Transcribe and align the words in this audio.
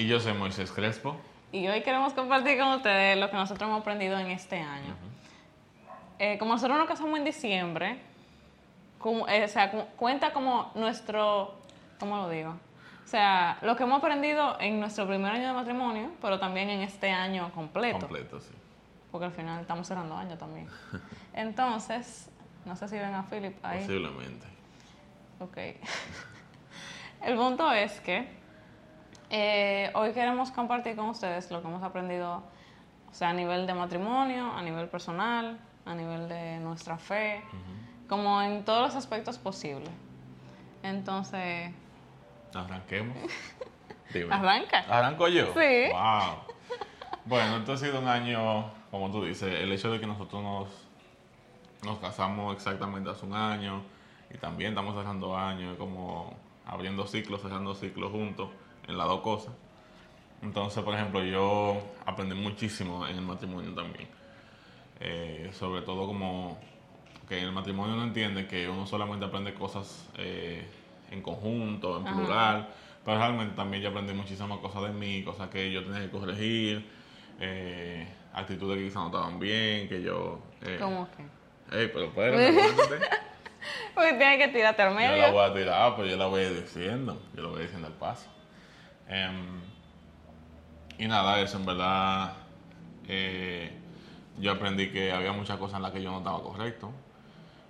Y 0.00 0.06
yo 0.06 0.18
soy 0.18 0.32
Moisés 0.32 0.72
Crespo. 0.72 1.14
Y 1.52 1.66
hoy 1.68 1.82
queremos 1.82 2.14
compartir 2.14 2.58
con 2.58 2.68
ustedes 2.68 3.18
lo 3.18 3.28
que 3.28 3.36
nosotros 3.36 3.68
hemos 3.68 3.82
aprendido 3.82 4.18
en 4.18 4.28
este 4.30 4.58
año. 4.58 4.94
Eh, 6.18 6.38
como 6.38 6.54
nosotros 6.54 6.78
nos 6.78 6.88
casamos 6.88 7.18
en 7.18 7.24
diciembre, 7.26 7.98
como- 8.98 9.28
eh, 9.28 9.44
o 9.44 9.48
sea, 9.48 9.70
cu- 9.70 9.84
cuenta 9.96 10.32
como 10.32 10.72
nuestro, 10.74 11.54
¿cómo 11.98 12.16
lo 12.16 12.30
digo? 12.30 12.50
O 13.04 13.06
sea, 13.06 13.58
lo 13.60 13.76
que 13.76 13.82
hemos 13.82 13.98
aprendido 13.98 14.56
en 14.58 14.80
nuestro 14.80 15.06
primer 15.06 15.32
año 15.32 15.48
de 15.48 15.52
matrimonio, 15.52 16.12
pero 16.22 16.38
también 16.38 16.70
en 16.70 16.80
este 16.80 17.10
año 17.10 17.52
completo. 17.52 17.98
Completo, 17.98 18.40
sí. 18.40 18.54
Porque 19.12 19.26
al 19.26 19.32
final 19.32 19.60
estamos 19.60 19.86
cerrando 19.86 20.16
año 20.16 20.38
también. 20.38 20.66
Entonces, 21.34 22.30
no 22.64 22.74
sé 22.74 22.88
si 22.88 22.96
ven 22.96 23.12
a 23.14 23.24
Philip 23.24 23.62
ahí. 23.62 23.80
Posiblemente. 23.80 24.46
Ok. 25.40 25.58
El 27.22 27.36
punto 27.36 27.70
es 27.70 28.00
que 28.00 28.39
eh, 29.30 29.90
hoy 29.94 30.12
queremos 30.12 30.50
compartir 30.50 30.96
con 30.96 31.06
ustedes 31.06 31.50
lo 31.50 31.62
que 31.62 31.68
hemos 31.68 31.82
aprendido, 31.82 32.42
o 33.10 33.14
sea, 33.14 33.30
a 33.30 33.32
nivel 33.32 33.66
de 33.66 33.74
matrimonio, 33.74 34.52
a 34.52 34.60
nivel 34.60 34.88
personal, 34.88 35.58
a 35.86 35.94
nivel 35.94 36.28
de 36.28 36.58
nuestra 36.58 36.98
fe, 36.98 37.42
como 38.08 38.42
en 38.42 38.64
todos 38.64 38.82
los 38.82 38.94
aspectos 38.96 39.38
posibles. 39.38 39.90
Entonces, 40.82 41.72
Arranquemos. 42.54 43.16
Dime. 44.12 44.34
¿arranca? 44.34 44.80
¿Arranco 44.88 45.28
yo? 45.28 45.46
Sí. 45.54 45.92
Wow. 45.92 46.38
Bueno, 47.24 47.58
esto 47.58 47.74
ha 47.74 47.76
sido 47.76 48.00
un 48.00 48.08
año, 48.08 48.68
como 48.90 49.10
tú 49.12 49.24
dices, 49.24 49.60
el 49.60 49.70
hecho 49.72 49.92
de 49.92 50.00
que 50.00 50.06
nosotros 50.06 50.42
nos, 50.42 50.68
nos 51.84 51.98
casamos 52.00 52.54
exactamente 52.56 53.08
hace 53.10 53.24
un 53.24 53.34
año 53.34 53.82
y 54.34 54.38
también 54.38 54.70
estamos 54.70 54.96
cerrando 54.96 55.36
años, 55.36 55.76
como 55.78 56.34
abriendo 56.66 57.06
ciclos, 57.06 57.40
cerrando 57.42 57.74
ciclos 57.76 58.10
juntos 58.10 58.48
en 58.90 58.98
las 58.98 59.06
dos 59.08 59.20
cosas. 59.20 59.52
Entonces, 60.42 60.82
por 60.82 60.94
ejemplo, 60.94 61.22
yo 61.24 61.78
aprendí 62.06 62.34
muchísimo 62.34 63.06
en 63.06 63.16
el 63.16 63.22
matrimonio 63.22 63.72
también. 63.74 64.08
Eh, 65.00 65.50
sobre 65.52 65.82
todo 65.82 66.06
como 66.06 66.58
que 67.28 67.38
en 67.38 67.44
el 67.46 67.52
matrimonio 67.52 67.94
uno 67.94 68.04
entiende 68.04 68.46
que 68.46 68.68
uno 68.68 68.86
solamente 68.86 69.24
aprende 69.24 69.54
cosas 69.54 70.06
eh, 70.18 70.66
en 71.10 71.22
conjunto, 71.22 71.98
en 71.98 72.06
Ajá. 72.06 72.16
plural, 72.16 72.68
pero 73.04 73.18
realmente 73.18 73.54
también 73.54 73.82
yo 73.82 73.90
aprendí 73.90 74.12
muchísimas 74.12 74.58
cosas 74.58 74.82
de 74.82 74.90
mí, 74.90 75.22
cosas 75.22 75.48
que 75.48 75.70
yo 75.70 75.84
tenía 75.84 76.00
que 76.00 76.10
corregir, 76.10 76.86
eh, 77.40 78.06
actitudes 78.34 78.78
que 78.78 78.84
quizás 78.84 78.96
no 78.96 79.06
estaban 79.06 79.38
bien, 79.38 79.88
que 79.88 80.02
yo... 80.02 80.40
¿Cómo 80.80 81.08
que? 81.16 81.22
Ey, 81.78 81.88
pero 81.92 82.06
espérate. 82.06 82.52
Porque 83.94 84.12
tiene 84.14 84.38
que 84.38 84.48
tirarte 84.48 84.82
al 84.82 84.90
Yo 84.94 85.00
la 85.00 85.08
medio. 85.10 85.32
voy 85.32 85.50
a 85.50 85.54
tirar, 85.54 85.96
pues 85.96 86.10
yo 86.10 86.16
la 86.16 86.26
voy 86.26 86.44
diciendo. 86.46 87.20
Yo 87.34 87.42
lo 87.42 87.50
voy 87.50 87.62
diciendo 87.62 87.86
al 87.86 87.92
paso. 87.94 88.28
Em, 89.10 89.60
y 90.98 91.06
nada, 91.08 91.40
eso 91.40 91.56
en 91.58 91.66
verdad. 91.66 92.32
eh, 93.08 93.72
yo 94.38 94.52
aprendí 94.52 94.90
que 94.90 95.12
había 95.12 95.32
muchas 95.32 95.58
cosas 95.58 95.76
en 95.76 95.82
las 95.82 95.90
que 95.92 96.00
yo 96.02 96.10
no 96.12 96.18
estaba 96.18 96.40
correcto. 96.42 96.90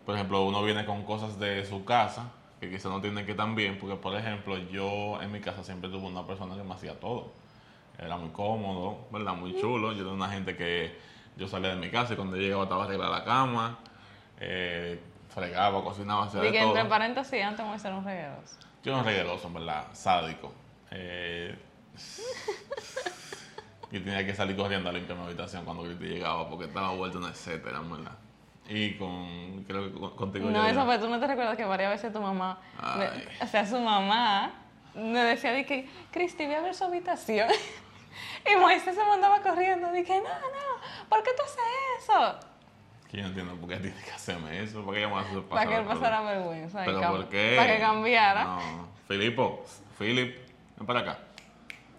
Por 0.05 0.15
ejemplo, 0.15 0.45
uno 0.45 0.63
viene 0.63 0.85
con 0.85 1.03
cosas 1.05 1.39
de 1.41 1.65
su 1.65 1.85
casa 1.85 2.31
que 2.61 2.69
quizás 2.71 2.93
no 2.93 3.01
tienen 3.01 3.25
que 3.25 3.33
estar 3.33 3.53
bien, 3.55 3.79
porque 3.79 3.97
por 3.97 4.15
ejemplo, 4.15 4.59
yo 4.59 5.21
en 5.23 5.33
mi 5.33 5.41
casa 5.41 5.65
siempre 5.65 5.89
tuve 5.89 6.07
una 6.07 6.27
persona 6.27 6.55
que 6.55 6.63
me 6.63 6.75
hacía 6.75 7.01
todo. 7.01 7.33
Era 7.99 8.17
muy 8.19 8.29
cómodo, 8.31 9.09
¿verdad? 9.11 9.35
Muy 9.35 9.59
chulo. 9.59 9.93
Yo 9.93 10.03
era 10.03 10.11
una 10.13 10.29
gente 10.29 10.57
que 10.57 10.97
yo 11.37 11.49
salía 11.49 11.71
de 11.71 11.77
mi 11.77 11.91
casa 11.91 12.13
y 12.13 12.17
cuando 12.17 12.37
llegaba 12.37 12.65
estaba 12.65 12.85
arreglada 12.85 13.19
la 13.19 13.25
cama, 13.25 13.79
eh, 14.39 15.01
fregaba, 15.31 15.83
cocinaba, 15.83 16.25
hacía 16.27 16.43
Y 16.43 16.47
de 16.47 16.53
que 16.53 16.61
todo. 16.61 16.77
entre 16.77 16.89
paréntesis, 16.91 17.43
antes 17.43 17.65
me 17.67 17.91
un 17.91 18.05
regueros. 18.05 18.59
Yo 18.85 18.97
no 18.97 19.03
regueroso, 19.03 19.47
en 19.49 19.55
verdad, 19.55 19.85
sádico. 19.93 20.53
Eh, 20.91 21.57
y 23.93 24.01
tenía 24.01 24.25
que 24.25 24.35
salir 24.35 24.57
corriendo 24.57 24.89
a 24.89 24.93
limpiar 24.93 25.19
mi 25.19 25.25
habitación 25.25 25.65
cuando 25.65 25.83
Cristi 25.85 26.05
llegaba 26.07 26.49
porque 26.49 26.67
estaba 26.67 26.91
vuelto 26.93 27.19
una 27.19 27.29
etcétera, 27.31 27.79
en 27.79 27.91
verdad. 27.91 28.13
Y 28.69 28.95
con, 28.95 29.65
creo 29.65 29.93
que 29.93 29.99
con- 29.99 30.17
contigo 30.17 30.49
No, 30.51 30.65
eso 30.67 30.85
fue, 30.85 30.99
tú 30.99 31.09
no 31.09 31.19
te 31.19 31.27
recuerdas 31.27 31.57
que 31.57 31.65
varias 31.65 31.91
veces 31.91 32.13
tu 32.13 32.21
mamá, 32.21 32.59
me- 32.97 33.45
o 33.45 33.49
sea, 33.49 33.67
su 33.67 33.81
mamá 33.81 34.53
me 34.95 35.19
decía 35.25 35.53
de 35.53 35.67
que, 35.67 35.89
Cristi, 36.13 36.47
voy 36.47 36.55
a 36.55 36.61
ver 36.61 36.75
su 36.75 36.85
habitación. 36.85 37.49
y 38.53 38.57
Moisés 38.57 38.95
se 38.95 39.05
mandaba 39.05 39.41
corriendo, 39.43 39.91
dije, 39.91 40.17
no, 40.19 40.29
no, 40.29 41.09
¿por 41.09 41.23
qué 41.25 41.31
tú 41.37 41.43
haces 41.43 41.59
eso? 42.05 42.39
Que 43.11 43.17
yo 43.17 43.23
no 43.25 43.29
entiendo 43.31 43.57
por 43.57 43.69
qué 43.71 43.77
tiene 43.79 44.01
que 44.05 44.11
hacerme 44.13 44.63
eso, 44.63 44.85
por 44.85 44.95
qué 44.95 45.05
me 45.05 45.17
hace 45.19 45.41
Para 45.41 45.69
que 45.69 45.77
él 45.77 45.85
pasara 45.85 46.21
vergüenza. 46.23 46.83
Pero 46.85 47.01
¿por 47.01 47.29
qué? 47.29 47.55
Para 47.57 47.75
que 47.75 47.81
cambiara. 47.81 48.45
No, 48.45 48.89
Filipo, 49.09 49.65
Filip, 49.99 50.37
ven 50.81 50.87
para 50.87 51.01
acá. 51.01 51.19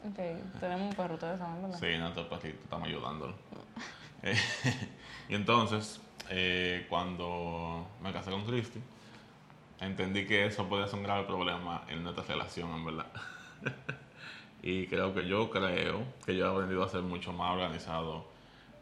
Ok, 0.03 0.17
tenemos 0.59 0.89
un 0.89 0.95
perro, 0.95 1.13
ustedes 1.13 1.37
saben, 1.37 1.61
¿verdad? 1.61 1.79
Sí, 1.79 1.97
no 1.99 2.07
te 2.13 2.23
preocupes, 2.23 2.55
estamos 2.63 2.87
ayudándolo. 2.87 3.33
Eh, 4.23 4.37
y 5.29 5.33
entonces, 5.33 5.99
eh, 6.29 6.85
cuando 6.91 7.87
me 8.03 8.13
casé 8.13 8.29
con 8.29 8.45
Cristi, 8.45 8.79
entendí 9.79 10.27
que 10.27 10.45
eso 10.45 10.69
podía 10.69 10.85
ser 10.85 10.99
un 10.99 11.03
grave 11.05 11.23
problema 11.23 11.85
en 11.87 12.03
nuestra 12.03 12.23
relación, 12.25 12.69
en 12.71 12.85
verdad. 12.85 13.07
y 14.61 14.85
creo 14.85 15.11
que 15.15 15.25
yo 15.27 15.49
creo 15.49 16.03
que 16.23 16.35
yo 16.37 16.45
he 16.45 16.49
aprendido 16.53 16.83
a 16.83 16.89
ser 16.89 17.01
mucho 17.01 17.33
más 17.33 17.51
organizado, 17.51 18.27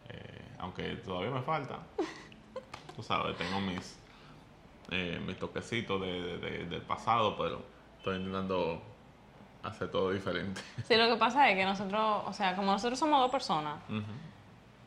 eh, 0.10 0.42
aunque 0.58 0.96
todavía 0.98 1.32
me 1.32 1.42
falta. 1.42 1.80
Tú 2.98 3.02
sabes, 3.02 3.38
tengo 3.38 3.62
mis, 3.62 3.98
eh, 4.92 5.22
mis 5.26 5.40
toquecitos 5.40 6.02
de- 6.02 6.22
de- 6.22 6.38
de- 6.38 6.66
del 6.66 6.82
pasado, 6.82 7.38
pero 7.38 7.64
estoy 7.98 8.18
intentando 8.18 8.84
hacer 9.64 9.92
todo 9.92 10.12
diferente. 10.12 10.62
Sí, 10.84 10.96
lo 10.96 11.08
que 11.08 11.16
pasa 11.18 11.50
es 11.50 11.56
que 11.56 11.66
nosotros, 11.66 12.24
o 12.26 12.34
sea, 12.34 12.56
como 12.56 12.72
nosotros 12.72 12.98
somos 12.98 13.20
dos 13.20 13.32
personas, 13.32 13.80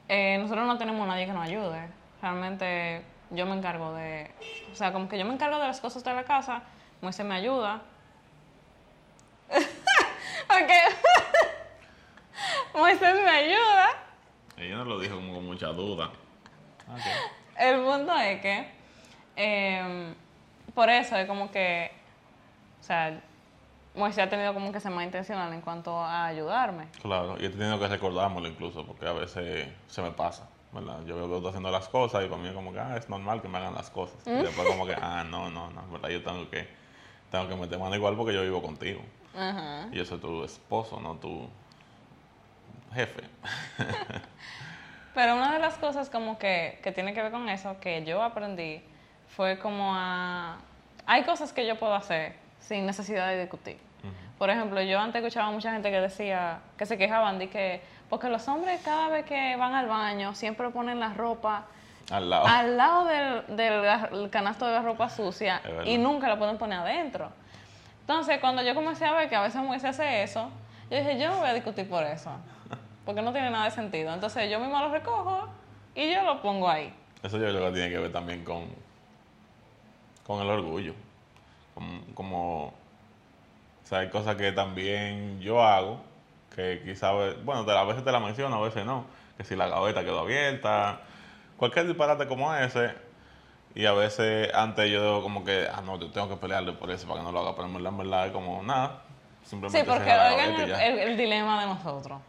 eh, 0.09 0.38
nosotros 0.38 0.66
no 0.66 0.78
tenemos 0.78 1.06
nadie 1.06 1.27
que 1.27 1.33
nos 1.33 1.44
ayude. 1.44 1.88
Realmente 2.21 3.03
yo 3.31 3.47
me 3.47 3.55
encargo 3.55 3.93
de, 3.94 4.31
o 4.72 4.75
sea, 4.75 4.93
como 4.93 5.09
que 5.09 5.19
yo 5.19 5.25
me 5.25 5.34
encargo 5.34 5.59
de 5.59 5.66
las 5.66 5.81
cosas 5.81 6.05
de 6.05 6.12
la 6.15 6.25
casa, 6.25 6.62
Moisés 7.00 7.27
me 7.27 7.34
ayuda. 7.34 7.83
Porque 10.49 10.81
Moisés 12.75 13.15
me 13.15 13.31
ayuda. 13.31 13.91
Ella 14.56 14.77
no 14.77 14.84
lo 14.84 14.99
dijo 14.99 15.16
como 15.16 15.34
con 15.34 15.47
mucha 15.47 15.69
duda. 15.69 16.06
Ok. 16.89 17.00
El 17.59 17.83
punto 17.83 18.16
es 18.19 18.41
que, 18.41 18.66
eh, 19.37 20.15
por 20.75 20.89
eso 20.89 21.16
es 21.16 21.27
como 21.27 21.50
que, 21.50 21.91
o 22.81 22.83
sea, 22.83 23.21
Moisés 23.94 24.25
ha 24.25 24.30
tenido 24.30 24.54
como 24.54 24.72
que 24.72 24.80
ser 24.80 24.91
más 24.91 25.04
intencional 25.04 25.53
en 25.53 25.60
cuanto 25.60 25.98
a 25.98 26.26
ayudarme. 26.26 26.88
Claro, 27.03 27.36
y 27.38 27.44
he 27.44 27.50
tenido 27.50 27.78
que 27.78 27.88
recordármelo 27.88 28.48
incluso, 28.48 28.86
porque 28.86 29.06
a 29.06 29.12
veces 29.12 29.69
se 29.86 30.03
me 30.03 30.10
pasa, 30.12 30.48
¿verdad? 30.72 31.04
Yo 31.04 31.16
veo 31.16 31.28
que 31.28 31.36
estás 31.36 31.50
haciendo 31.50 31.70
las 31.70 31.88
cosas 31.88 32.25
y 32.25 32.28
para 32.28 32.41
mí 32.41 32.48
es 32.48 32.54
como 32.54 32.72
que, 32.72 32.80
ah, 32.80 32.97
es 32.97 33.08
normal 33.10 33.42
que 33.42 33.48
me 33.48 33.58
hagan 33.58 33.75
las 33.75 33.91
cosas. 33.91 34.16
Y 34.26 34.30
después 34.30 34.66
como 34.66 34.86
que, 34.86 34.94
ah, 34.94 35.25
no, 35.25 35.50
no, 35.50 35.70
no, 35.70 35.86
¿verdad? 35.91 36.08
Yo 36.08 36.22
tengo 36.22 36.48
que, 36.48 36.66
tengo 37.30 37.48
que 37.48 37.54
meter 37.54 37.78
mano 37.78 37.94
igual 37.94 38.16
porque 38.16 38.32
yo 38.32 38.42
vivo 38.42 38.62
contigo. 38.62 39.03
Y 39.92 39.97
yo 39.97 40.04
soy 40.06 40.19
tu 40.19 40.42
esposo, 40.44 40.98
no 40.98 41.16
tu 41.16 41.48
jefe. 42.94 43.22
Pero 45.14 45.36
una 45.36 45.53
de 45.53 45.59
las 45.59 45.74
cosas 45.74 46.09
como 46.09 46.38
que, 46.38 46.80
que 46.82 46.92
tiene 46.92 47.12
que 47.12 47.20
ver 47.20 47.30
con 47.30 47.47
eso, 47.50 47.78
que 47.78 48.03
yo 48.04 48.22
aprendí, 48.22 48.82
fue 49.28 49.59
como 49.59 49.94
a... 49.94 50.56
Hay 51.04 51.24
cosas 51.24 51.53
que 51.53 51.66
yo 51.66 51.78
puedo 51.78 51.94
hacer 51.94 52.41
sin 52.62 52.87
necesidad 52.87 53.28
de 53.28 53.41
discutir. 53.41 53.78
Por 54.39 54.50
ejemplo, 54.50 54.81
yo 54.83 54.99
antes 54.99 55.23
escuchaba 55.23 55.50
mucha 55.53 55.73
gente 55.73 55.91
que 55.91 56.00
decía, 56.00 56.59
que 56.77 56.84
se 56.87 56.99
quejaban 56.99 57.39
de 57.39 57.49
que, 57.49 57.81
porque 58.11 58.28
los 58.28 58.49
hombres 58.49 58.81
cada 58.84 59.09
vez 59.09 59.25
que 59.25 59.55
van 59.56 59.75
al 59.75 59.87
baño 59.87 60.34
siempre 60.34 60.69
ponen 60.71 60.98
la 60.98 61.10
ropa 61.15 61.66
Al 62.10 62.28
lado. 62.28 62.47
al 62.48 62.77
lado 62.77 63.04
del, 63.04 63.57
del 63.57 64.31
canasto 64.31 64.66
de 64.66 64.72
la 64.72 64.83
ropa 64.83 65.09
sucia 65.09 65.60
y 65.84 65.97
nunca 65.97 66.27
la 66.28 66.39
pueden 66.39 66.59
poner 66.59 66.81
adentro. 66.81 67.31
Entonces, 68.01 68.41
cuando 68.41 68.63
yo 68.63 68.75
comencé 68.75 69.04
a 69.04 69.13
ver 69.13 69.28
que 69.28 69.36
a 69.36 69.42
veces 69.42 69.63
Moisés 69.63 69.91
hace 69.91 70.25
eso, 70.25 70.48
yo 70.91 70.97
dije, 70.98 71.21
yo 71.21 71.28
no 71.31 71.39
voy 71.39 71.48
a 71.48 71.54
discutir 71.54 71.89
por 71.89 72.03
eso, 72.03 72.31
porque 73.04 73.22
no 73.22 73.33
tiene 73.33 73.48
nada 73.51 73.66
de 73.66 73.71
sentido. 73.71 74.13
Entonces, 74.13 74.51
yo 74.51 74.59
mismo 74.59 74.77
lo 74.81 74.91
recojo 74.91 75.48
y 75.95 76.13
yo 76.13 76.22
lo 76.25 76.42
pongo 76.42 76.69
ahí. 76.69 76.92
Eso 77.22 77.39
yo 77.39 77.45
creo 77.47 77.66
que 77.69 77.72
tiene 77.75 77.91
que 77.91 77.98
ver 77.98 78.10
también 78.13 78.42
con, 78.45 78.65
con 80.27 80.42
el 80.42 80.48
orgullo. 80.51 80.95
Como, 81.74 82.01
como- 82.15 82.66
o 82.66 83.86
sea, 83.86 83.98
hay 84.01 84.10
cosas 84.10 84.36
que 84.36 84.53
también 84.53 85.41
yo 85.41 85.63
hago, 85.63 86.01
que 86.54 86.83
quizás, 86.84 87.13
bueno, 87.45 87.65
te- 87.65 87.72
a 87.72 87.84
veces 87.84 88.04
te 88.04 88.13
la 88.13 88.21
menciono, 88.21 88.57
a 88.57 88.60
veces 88.66 88.84
no. 88.84 89.04
Que 89.36 89.45
si 89.45 89.57
la 89.57 89.66
gaveta 89.69 90.03
quedó 90.03 90.21
abierta, 90.21 91.01
cualquier 91.57 91.86
disparate 91.86 92.27
como 92.27 92.54
ese. 92.54 92.95
Y 93.74 93.86
a 93.86 93.92
veces 93.92 94.53
antes 94.54 94.91
yo 94.91 95.22
como 95.22 95.45
que, 95.45 95.66
ah, 95.72 95.80
no, 95.83 95.98
yo 95.98 96.10
tengo 96.10 96.28
que 96.28 96.36
pelearle 96.36 96.72
por 96.72 96.91
eso 96.91 97.09
para 97.09 97.21
que 97.21 97.24
no 97.24 97.33
lo 97.33 97.41
haga, 97.41 97.54
pero 97.57 97.66
en 97.69 97.97
verdad, 97.98 98.27
es 98.27 98.33
como 98.33 98.63
nada. 98.63 99.01
Simplemente 99.45 99.80
Sí, 99.80 99.86
porque 99.91 100.10
oigan 100.13 100.98
el 100.98 101.16
dilema 101.16 101.60
de 101.60 101.66
nosotros. 101.66 102.21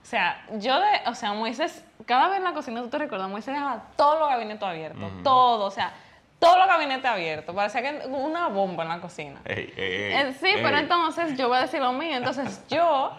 O 0.00 0.06
sea, 0.10 0.42
yo 0.54 0.78
de, 0.80 0.86
o 1.06 1.14
sea, 1.14 1.34
Moisés, 1.34 1.84
cada 2.06 2.28
vez 2.28 2.38
en 2.38 2.44
la 2.44 2.54
cocina, 2.54 2.80
tú 2.80 2.88
te 2.88 2.96
recuerdas, 2.96 3.28
Moisés 3.28 3.52
dejaba 3.52 3.82
todos 3.96 4.18
los 4.20 4.28
gabinetes 4.28 4.62
abiertos, 4.62 5.10
todo, 5.22 5.66
o 5.66 5.70
sea, 5.70 5.92
todos 6.38 6.56
los 6.56 6.66
gabinetes 6.66 7.04
abiertos, 7.04 7.54
parecía 7.54 7.82
que 7.82 8.06
una 8.06 8.48
bomba 8.48 8.84
en 8.84 8.88
la 8.90 9.00
cocina. 9.00 9.40
Ey, 9.44 9.72
ey, 9.76 9.92
ey, 9.92 10.12
Eh, 10.12 10.34
sí, 10.40 10.52
pero 10.62 10.78
entonces 10.78 11.36
yo 11.36 11.48
voy 11.48 11.58
a 11.58 11.62
decir 11.62 11.80
lo 11.80 11.92
mío. 11.92 12.16
Entonces 12.16 12.62
yo 12.68 13.12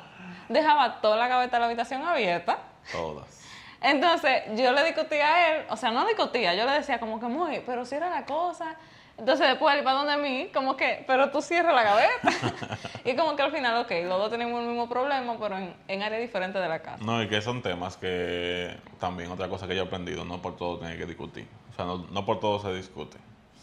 dejaba 0.47 1.01
toda 1.01 1.17
la 1.17 1.27
gaveta 1.27 1.57
de 1.57 1.59
la 1.59 1.65
habitación 1.65 2.03
abierta. 2.03 2.59
Todas. 2.91 3.39
Entonces, 3.81 4.43
yo 4.55 4.73
le 4.73 4.83
discutía 4.83 5.27
a 5.27 5.49
él, 5.51 5.65
o 5.69 5.77
sea, 5.77 5.91
no 5.91 6.05
discutía, 6.05 6.53
yo 6.53 6.65
le 6.65 6.71
decía 6.73 6.99
como 6.99 7.19
que 7.19 7.27
muy, 7.27 7.61
pero 7.65 7.85
cierra 7.85 8.09
la 8.09 8.25
cosa. 8.25 8.75
Entonces 9.17 9.47
después 9.47 9.75
él 9.75 9.81
iba 9.81 9.91
donde 9.93 10.17
mí, 10.17 10.49
como 10.53 10.77
que, 10.77 11.03
pero 11.05 11.29
tú 11.29 11.41
cierras 11.41 11.75
la 11.75 11.83
gaveta. 11.83 12.29
y 13.05 13.15
como 13.15 13.35
que 13.35 13.41
al 13.41 13.51
final, 13.51 13.83
ok, 13.83 13.91
los 14.03 14.19
dos 14.19 14.29
tenemos 14.29 14.61
el 14.61 14.67
mismo 14.67 14.87
problema, 14.89 15.37
pero 15.39 15.57
en, 15.57 15.73
en 15.87 16.03
áreas 16.03 16.21
diferentes 16.21 16.61
de 16.61 16.67
la 16.67 16.79
casa. 16.79 17.03
No, 17.03 17.21
y 17.21 17.27
que 17.27 17.41
son 17.41 17.61
temas 17.61 17.97
que 17.97 18.75
también 18.99 19.31
otra 19.31 19.47
cosa 19.47 19.67
que 19.67 19.75
yo 19.75 19.83
he 19.83 19.85
aprendido, 19.85 20.25
no 20.25 20.41
por 20.41 20.55
todo 20.57 20.79
tiene 20.79 20.97
que 20.97 21.05
discutir. 21.05 21.47
O 21.71 21.75
sea, 21.75 21.85
no, 21.85 22.05
no 22.11 22.25
por 22.25 22.39
todo 22.39 22.59
se 22.59 22.73
discute. 22.73 23.17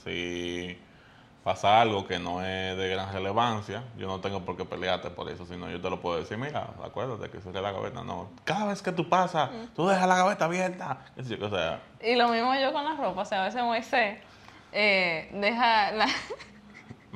Si 0.05 0.79
pasa 1.47 1.81
algo 1.81 2.09
que 2.09 2.19
no 2.19 2.45
es 2.45 2.77
de 2.77 2.89
gran 2.89 3.13
relevancia, 3.13 3.85
yo 3.97 4.09
no 4.09 4.21
tengo 4.21 4.41
por 4.45 4.57
qué 4.57 4.65
pelearte 4.65 5.11
por 5.11 5.31
eso, 5.31 5.47
sino 5.47 5.71
yo 5.71 5.81
te 5.81 5.89
lo 5.89 6.01
puedo 6.01 6.19
decir, 6.19 6.37
mira, 6.37 6.71
acuérdate 6.85 7.31
que 7.31 7.41
cierre 7.41 7.63
la 7.63 7.71
gaveta, 7.71 8.03
no. 8.03 8.31
Cada 8.43 8.67
vez 8.67 8.83
que 8.83 8.91
tú 8.91 9.09
pasas, 9.09 9.51
tú 9.77 9.87
dejas 9.87 10.09
la 10.09 10.17
gaveta 10.17 10.47
abierta. 10.47 10.99
O 11.17 11.49
sea, 11.49 11.81
Y 12.03 12.17
lo 12.17 12.29
mismo 12.31 12.53
yo 12.57 12.73
con 12.73 12.85
la 12.85 12.97
ropa, 12.97 13.21
o 13.23 13.25
sea, 13.25 13.43
a 13.43 13.45
veces 13.45 13.63
Moisés 13.63 14.19
eh, 14.73 15.29
deja 15.33 15.93
la... 15.93 16.07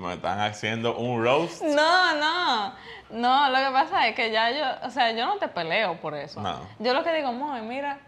me 0.01 0.15
están 0.15 0.41
haciendo 0.41 0.97
un 0.97 1.23
roast. 1.25 1.63
No, 1.63 2.15
no, 2.17 2.75
no, 3.11 3.49
lo 3.51 3.57
que 3.59 3.71
pasa 3.73 4.09
es 4.09 4.15
que 4.17 4.31
ya 4.31 4.51
yo, 4.51 4.87
o 4.87 4.91
sea, 4.91 5.13
yo 5.13 5.27
no 5.27 5.37
te 5.39 5.49
peleo 5.49 6.01
por 6.01 6.15
eso. 6.15 6.41
No. 6.41 6.61
Yo 6.79 6.93
lo 6.95 7.03
que 7.05 7.13
digo, 7.13 7.33
Moy, 7.33 7.61
mira, 7.63 7.99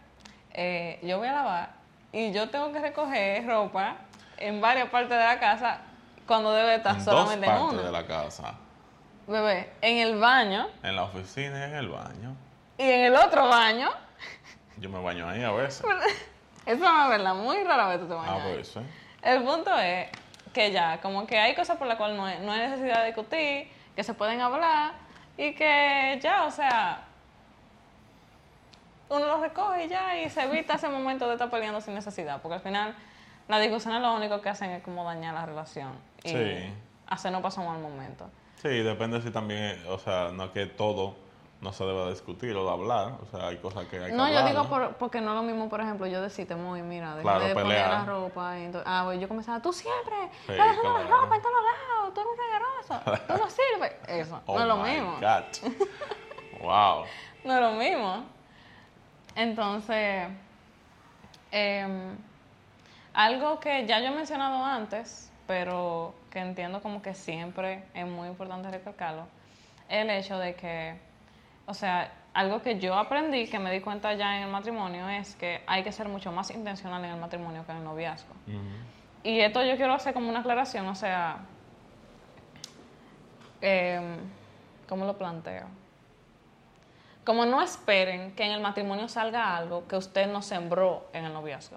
eh, 0.53 0.99
yo 1.03 1.19
voy 1.19 1.29
a 1.29 1.33
lavar 1.33 1.71
y 2.13 2.33
yo 2.33 2.49
tengo 2.51 2.73
que 2.73 2.79
recoger 2.81 3.47
ropa 3.47 3.97
en 4.39 4.61
varias 4.61 4.89
partes 4.91 5.11
de 5.17 5.25
la 5.25 5.39
casa 5.39 5.79
cuando 6.27 6.53
debe 6.53 6.77
estar 6.77 6.97
En 6.97 7.05
dos 7.05 7.15
solamente 7.15 7.47
en 7.47 7.53
partes 7.53 7.73
una. 7.75 7.83
de 7.83 7.93
la 7.93 8.07
casa. 8.07 8.55
Bebé, 9.27 9.73
en 9.83 9.99
el 9.99 10.19
baño 10.19 10.67
En 10.83 10.97
la 10.97 11.05
oficina 11.05 11.61
y 11.61 11.63
en 11.63 11.75
el 11.77 11.89
baño. 11.89 12.37
y 12.79 12.83
en 12.83 13.01
el 13.07 13.15
otro 13.17 13.49
baño. 13.49 13.89
Yo 14.79 14.89
me 14.91 15.01
baño 15.01 15.29
ahí 15.29 15.43
a 15.45 15.53
veces. 15.53 15.85
Eso 16.67 16.81
no 16.85 17.03
es 17.05 17.09
verdad, 17.09 17.35
muy 17.35 17.63
rara 17.65 17.89
vez 17.89 18.01
tú 18.01 18.07
te 18.09 18.15
A 18.15 18.17
bañas. 18.17 18.41
ahí. 18.45 18.57
veces. 18.57 18.83
El 19.23 19.43
punto 19.45 19.77
es 19.79 20.09
que 20.53 20.71
ya, 20.71 21.01
como 21.01 21.27
que 21.27 21.39
hay 21.39 21.55
cosas 21.55 21.77
por 21.79 21.87
las 21.87 21.97
cuales 21.97 22.17
no 22.17 22.27
hay, 22.27 22.39
no 22.41 22.53
hay 22.53 22.69
necesidad 22.69 23.01
de 23.01 23.07
discutir, 23.07 23.69
que 23.97 24.03
se 24.05 24.15
pueden 24.15 24.41
hablar 24.41 24.93
y 25.37 25.55
que 25.55 26.19
ya, 26.23 26.45
o 26.45 26.51
sea, 26.51 27.05
uno 29.09 29.27
lo 29.27 29.41
recoge 29.41 29.85
y 29.85 29.89
ya 29.89 30.19
y 30.21 30.31
se 30.31 30.43
evita 30.45 30.75
ese 30.75 30.89
momento 30.89 31.27
de 31.27 31.35
estar 31.35 31.51
peleando 31.51 31.81
sin 31.81 31.95
necesidad, 31.95 32.41
porque 32.41 32.55
al 32.57 32.61
final 32.63 32.95
las 33.49 33.61
discusiones 33.61 34.01
lo 34.01 34.15
único 34.15 34.41
que 34.41 34.49
hacen 34.49 34.71
es 34.71 34.83
como 34.83 35.05
dañar 35.05 35.35
la 35.35 35.45
relación 35.47 35.93
y 36.25 36.29
Sí. 36.31 36.73
hacernos 37.07 37.43
pasar 37.43 37.67
un 37.67 37.73
mal 37.73 37.83
momento. 37.83 38.31
Sí, 38.63 38.69
depende 38.69 39.21
si 39.21 39.31
también, 39.31 39.83
o 39.89 39.99
sea, 39.99 40.31
no 40.33 40.45
es 40.45 40.51
que 40.53 40.67
todo 40.67 41.17
no 41.63 41.73
se 41.73 41.85
debe 41.85 42.11
discutir 42.11 42.55
o 42.57 42.65
de 42.65 42.71
hablar, 42.73 43.15
o 43.23 43.27
sea, 43.31 43.47
hay 43.49 43.57
cosas 43.59 43.87
que 43.87 43.97
hay 43.97 44.11
que 44.11 44.17
No, 44.17 44.29
yo 44.29 44.45
digo 44.45 44.65
¿no? 44.65 44.69
por- 44.69 44.95
porque 44.97 45.21
no 45.21 45.31
es 45.31 45.37
lo 45.37 45.43
mismo, 45.43 45.69
por 45.69 45.81
ejemplo, 45.81 46.07
yo 46.09 46.21
decirte 46.21 46.57
muy, 46.57 46.83
mira, 46.83 47.11
deja 47.15 47.23
Claro, 47.23 47.45
de 47.45 47.55
poner 47.55 47.69
pelear. 47.69 47.91
la 47.91 48.05
ropa. 48.05 48.59
Y 48.59 48.65
entonces, 48.65 48.87
ah, 48.93 49.03
pues 49.07 49.21
yo 49.21 49.29
comenzaba, 49.29 49.63
tú 49.63 49.73
siempre, 49.73 50.15
Sí, 50.47 50.53
estás 50.53 50.67
dejando 50.77 50.99
la 50.99 51.07
ropa 51.07 51.37
en 51.37 51.43
todos 51.43 51.55
lados, 51.55 52.15
tú 52.15 52.21
eres 52.21 52.33
un 52.33 52.39
regaroso, 52.45 53.27
tú 53.29 53.33
no 53.45 53.49
sirves. 53.51 53.93
Eso, 54.09 54.43
Oh 54.47 54.57
no 54.57 54.61
es 54.63 54.67
lo 54.67 54.77
mismo. 54.77 55.13
God. 55.21 56.63
wow. 56.63 57.05
No 57.45 57.55
es 57.55 57.61
lo 57.61 57.73
mismo. 57.73 58.25
Entonces, 59.35 60.29
em, 61.51 62.17
algo 63.15 63.61
que 63.61 63.87
ya 63.87 64.01
yo 64.01 64.07
he 64.07 64.11
mencionado 64.11 64.65
antes, 64.65 65.31
pero 65.47 66.15
que 66.31 66.39
entiendo 66.41 66.81
como 66.83 67.03
que 67.03 67.15
siempre 67.15 67.85
es 67.95 68.07
muy 68.07 68.29
importante 68.29 68.71
recalcarlo, 68.71 69.27
el 69.89 70.09
hecho 70.11 70.39
de 70.39 70.55
que, 70.55 70.99
o 71.67 71.75
sea, 71.75 72.13
algo 72.35 72.63
que 72.63 72.79
yo 72.79 72.95
aprendí, 72.95 73.47
que 73.47 73.59
me 73.59 73.71
di 73.73 73.81
cuenta 73.81 74.15
ya 74.15 74.37
en 74.37 74.45
el 74.45 74.51
matrimonio, 74.51 75.09
es 75.09 75.37
que 75.37 75.63
hay 75.67 75.83
que 75.83 75.93
ser 75.93 76.09
mucho 76.09 76.33
más 76.33 76.51
intencional 76.51 77.05
en 77.05 77.11
el 77.13 77.21
matrimonio 77.21 77.65
que 77.67 77.73
en 77.73 77.79
el 77.79 77.85
noviazgo. 77.85 78.35
Y 79.23 79.41
esto 79.41 79.63
yo 79.63 79.77
quiero 79.77 79.93
hacer 79.95 80.15
como 80.15 80.29
una 80.29 80.41
aclaración, 80.41 80.87
o 80.89 80.95
sea, 80.95 81.39
em, 83.61 84.17
¿cómo 84.89 85.05
lo 85.05 85.17
planteo? 85.17 85.67
Como 87.25 87.47
no 87.47 87.63
esperen 87.63 88.33
que 88.33 88.45
en 88.45 88.53
el 88.53 88.61
matrimonio 88.61 89.09
salga 89.09 89.57
algo 89.57 89.87
que 89.87 89.97
usted 89.97 90.27
no 90.27 90.43
sembró 90.43 91.07
en 91.13 91.25
el 91.25 91.33
noviazgo. 91.33 91.77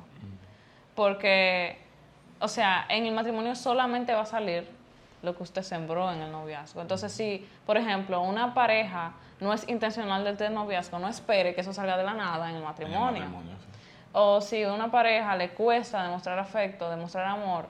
Porque, 0.95 1.77
o 2.39 2.47
sea, 2.47 2.85
en 2.89 3.05
el 3.05 3.13
matrimonio 3.13 3.53
solamente 3.55 4.13
va 4.13 4.21
a 4.21 4.25
salir 4.25 4.67
lo 5.21 5.35
que 5.35 5.43
usted 5.43 5.61
sembró 5.63 6.11
en 6.11 6.21
el 6.21 6.31
noviazgo. 6.31 6.81
Entonces, 6.81 7.11
si, 7.11 7.47
por 7.65 7.77
ejemplo, 7.77 8.21
una 8.21 8.53
pareja 8.53 9.13
no 9.39 9.53
es 9.53 9.67
intencional 9.67 10.23
desde 10.23 10.47
el 10.47 10.53
noviazgo, 10.53 10.99
no 10.99 11.07
espere 11.07 11.55
que 11.55 11.61
eso 11.61 11.73
salga 11.73 11.97
de 11.97 12.03
la 12.03 12.13
nada 12.13 12.49
en 12.49 12.55
el 12.55 12.55
En 12.55 12.57
el 12.57 12.63
matrimonio. 12.63 13.23
sí. 13.59 13.65
O 14.17 14.39
si 14.39 14.63
a 14.63 14.71
una 14.71 14.89
pareja 14.89 15.35
le 15.35 15.49
cuesta 15.49 16.01
demostrar 16.03 16.39
afecto, 16.39 16.89
demostrar 16.89 17.25
amor, 17.25 17.65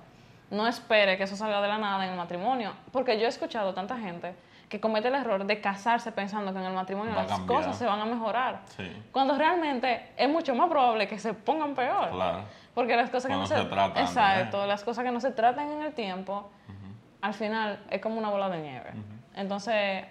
no 0.51 0.67
espere 0.67 1.17
que 1.17 1.23
eso 1.23 1.35
salga 1.35 1.59
de 1.61 1.67
la 1.67 1.77
nada 1.79 2.05
en 2.05 2.11
el 2.11 2.17
matrimonio. 2.17 2.71
Porque 2.91 3.17
yo 3.19 3.25
he 3.25 3.29
escuchado 3.29 3.73
tanta 3.73 3.97
gente 3.97 4.35
que 4.69 4.79
comete 4.79 5.07
el 5.07 5.15
error 5.15 5.45
de 5.45 5.61
casarse 5.61 6.11
pensando 6.11 6.51
que 6.53 6.59
en 6.59 6.65
el 6.65 6.73
matrimonio 6.73 7.13
Va 7.15 7.23
las 7.23 7.39
cosas 7.41 7.75
se 7.77 7.85
van 7.85 7.99
a 8.01 8.05
mejorar. 8.05 8.61
Sí, 8.77 8.83
Cuando 9.11 9.37
realmente 9.37 10.11
es 10.17 10.29
mucho 10.29 10.53
más 10.55 10.69
probable 10.69 11.07
que 11.07 11.17
se 11.17 11.33
pongan 11.33 11.73
peor. 11.75 12.09
claro. 12.11 12.39
Porque 12.75 12.95
las 12.97 13.09
cosas 13.09 13.31
que 13.31 13.37
no 13.37 13.47
se, 13.47 13.55
se 13.55 13.65
tratan, 13.65 14.03
Exacto, 14.03 14.65
¿eh? 14.65 14.67
las 14.67 14.83
cosas 14.83 15.05
que 15.05 15.11
no 15.11 15.21
se 15.21 15.31
tratan 15.31 15.71
en 15.71 15.81
el 15.81 15.93
tiempo, 15.93 16.51
al 17.25 17.33
final 17.33 17.79
es 17.89 18.01
como 18.01 18.19
una 18.19 18.29
bola 18.29 18.49
de 18.49 18.61
nieve. 18.61 18.91
Entonces, 19.33 20.05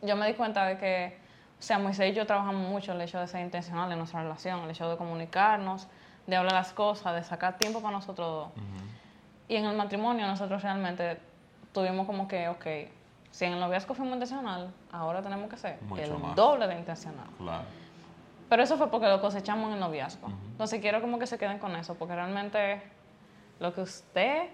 yo 0.00 0.14
me 0.14 0.28
di 0.28 0.34
cuenta 0.34 0.64
de 0.64 0.78
que, 0.78 1.18
o 1.58 1.62
sea, 1.62 1.80
Moisés 1.80 2.12
y 2.12 2.14
yo 2.14 2.24
trabajamos 2.24 2.68
mucho 2.68 2.92
el 2.92 3.00
hecho 3.00 3.18
de 3.18 3.26
ser 3.26 3.40
intencional 3.40 3.90
en 3.90 3.98
nuestra 3.98 4.22
relación, 4.22 4.60
el 4.60 4.70
hecho 4.70 4.88
de 4.88 4.96
comunicarnos, 4.96 5.88
de 6.28 6.36
hablar 6.36 6.52
las 6.52 6.72
cosas, 6.72 7.16
de 7.16 7.24
sacar 7.24 7.58
tiempo 7.58 7.82
para 7.82 7.96
nosotros 7.96 8.28
dos. 8.54 8.64
Y 9.48 9.56
en 9.56 9.64
el 9.64 9.76
matrimonio 9.76 10.24
nosotros 10.28 10.62
realmente 10.62 11.18
tuvimos 11.72 12.06
como 12.06 12.28
que, 12.28 12.48
ok, 12.48 12.66
si 13.32 13.46
en 13.46 13.54
el 13.54 13.60
noviazgo 13.60 13.92
fuimos 13.94 14.14
intencional, 14.14 14.72
ahora 14.92 15.20
tenemos 15.20 15.50
que 15.50 15.56
ser 15.56 15.82
Mucho 15.82 16.00
el 16.00 16.16
más. 16.16 16.36
doble 16.36 16.68
de 16.68 16.76
intencional. 16.78 17.26
Claro. 17.38 17.64
Pero 18.48 18.62
eso 18.62 18.76
fue 18.78 18.88
porque 18.88 19.08
lo 19.08 19.20
cosechamos 19.20 19.66
en 19.66 19.74
el 19.74 19.80
noviazgo. 19.80 20.28
Entonces 20.52 20.80
quiero 20.80 21.00
como 21.00 21.18
que 21.18 21.26
se 21.26 21.38
queden 21.38 21.58
con 21.58 21.74
eso, 21.74 21.96
porque 21.96 22.14
realmente 22.14 22.82
lo 23.58 23.74
que 23.74 23.80
usted 23.80 24.48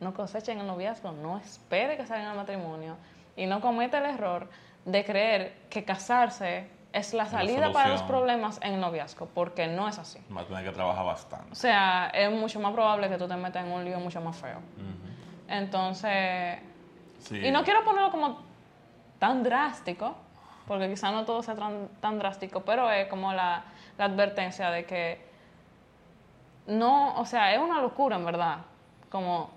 no 0.00 0.14
cosecha 0.14 0.52
en 0.52 0.60
el 0.60 0.66
noviazgo, 0.66 1.12
no 1.12 1.38
espere 1.38 1.96
que 1.96 2.06
salga 2.06 2.24
en 2.24 2.30
el 2.30 2.36
matrimonio 2.36 2.96
y 3.36 3.46
no 3.46 3.60
cometa 3.60 3.98
el 3.98 4.06
error 4.06 4.48
de 4.84 5.04
creer 5.04 5.56
que 5.70 5.84
casarse 5.84 6.70
es 6.92 7.12
la 7.12 7.24
la 7.24 7.30
salida 7.30 7.72
para 7.72 7.88
los 7.90 8.02
problemas 8.02 8.58
en 8.62 8.74
el 8.74 8.80
noviazgo, 8.80 9.26
porque 9.34 9.66
no 9.66 9.88
es 9.88 9.98
así. 9.98 10.18
Va 10.34 10.40
a 10.40 10.44
tener 10.46 10.64
que 10.64 10.70
trabajar 10.70 11.04
O 11.04 11.06
bastante. 11.06 11.54
sea, 11.54 12.10
es 12.14 12.30
mucho 12.30 12.58
más 12.60 12.72
probable 12.72 13.08
que 13.10 13.18
tú 13.18 13.28
te 13.28 13.36
metas 13.36 13.64
en 13.64 13.72
un 13.72 13.84
lío 13.84 14.00
mucho 14.00 14.20
más 14.20 14.36
feo. 14.36 14.58
Entonces, 15.48 16.58
Sí. 17.20 17.36
y 17.46 17.50
no 17.50 17.64
quiero 17.64 17.84
ponerlo 17.84 18.10
como 18.10 18.38
tan 19.18 19.42
drástico, 19.42 20.14
porque 20.66 20.88
quizá 20.88 21.10
no 21.10 21.24
todo 21.24 21.42
sea 21.42 21.54
tan, 21.54 21.88
tan 22.00 22.18
drástico, 22.18 22.60
pero 22.62 22.90
es 22.90 23.08
como 23.08 23.32
la, 23.32 23.64
la 23.98 24.04
advertencia 24.04 24.70
de 24.70 24.84
que 24.84 25.26
no, 26.66 27.14
o 27.18 27.24
sea, 27.24 27.52
es 27.54 27.58
una 27.60 27.80
locura 27.80 28.16
en 28.16 28.24
verdad. 28.24 28.58
Como 29.10 29.50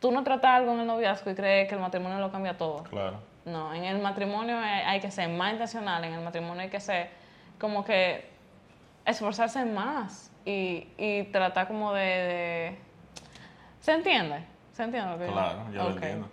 tú 0.00 0.10
no 0.12 0.22
tratas 0.24 0.50
algo 0.56 0.72
en 0.72 0.80
el 0.80 0.86
noviazgo 0.86 1.30
y 1.30 1.34
crees 1.34 1.68
que 1.68 1.74
el 1.74 1.80
matrimonio 1.80 2.18
lo 2.18 2.30
cambia 2.30 2.56
todo. 2.56 2.84
Claro. 2.84 3.18
No, 3.44 3.72
en 3.72 3.84
el 3.84 4.00
matrimonio 4.00 4.58
hay, 4.58 4.82
hay 4.82 5.00
que 5.00 5.10
ser 5.10 5.28
más 5.28 5.52
intencional, 5.52 6.02
en 6.04 6.14
el 6.14 6.20
matrimonio 6.24 6.62
hay 6.62 6.68
que 6.70 6.80
ser 6.80 7.10
como 7.60 7.84
que 7.84 8.28
esforzarse 9.04 9.64
más 9.64 10.32
y, 10.44 10.88
y 10.98 11.22
tratar 11.24 11.68
como 11.68 11.92
de, 11.92 12.02
de- 12.02 12.78
¿Se 13.80 13.92
entiende? 13.92 14.44
¿Se 14.72 14.82
entiende 14.82 15.12
lo 15.12 15.18
que? 15.18 15.26
Claro, 15.26 15.64
yo 15.72 15.82
lo 15.84 15.88
Ok. 15.90 15.94
entiendo. 15.94 16.28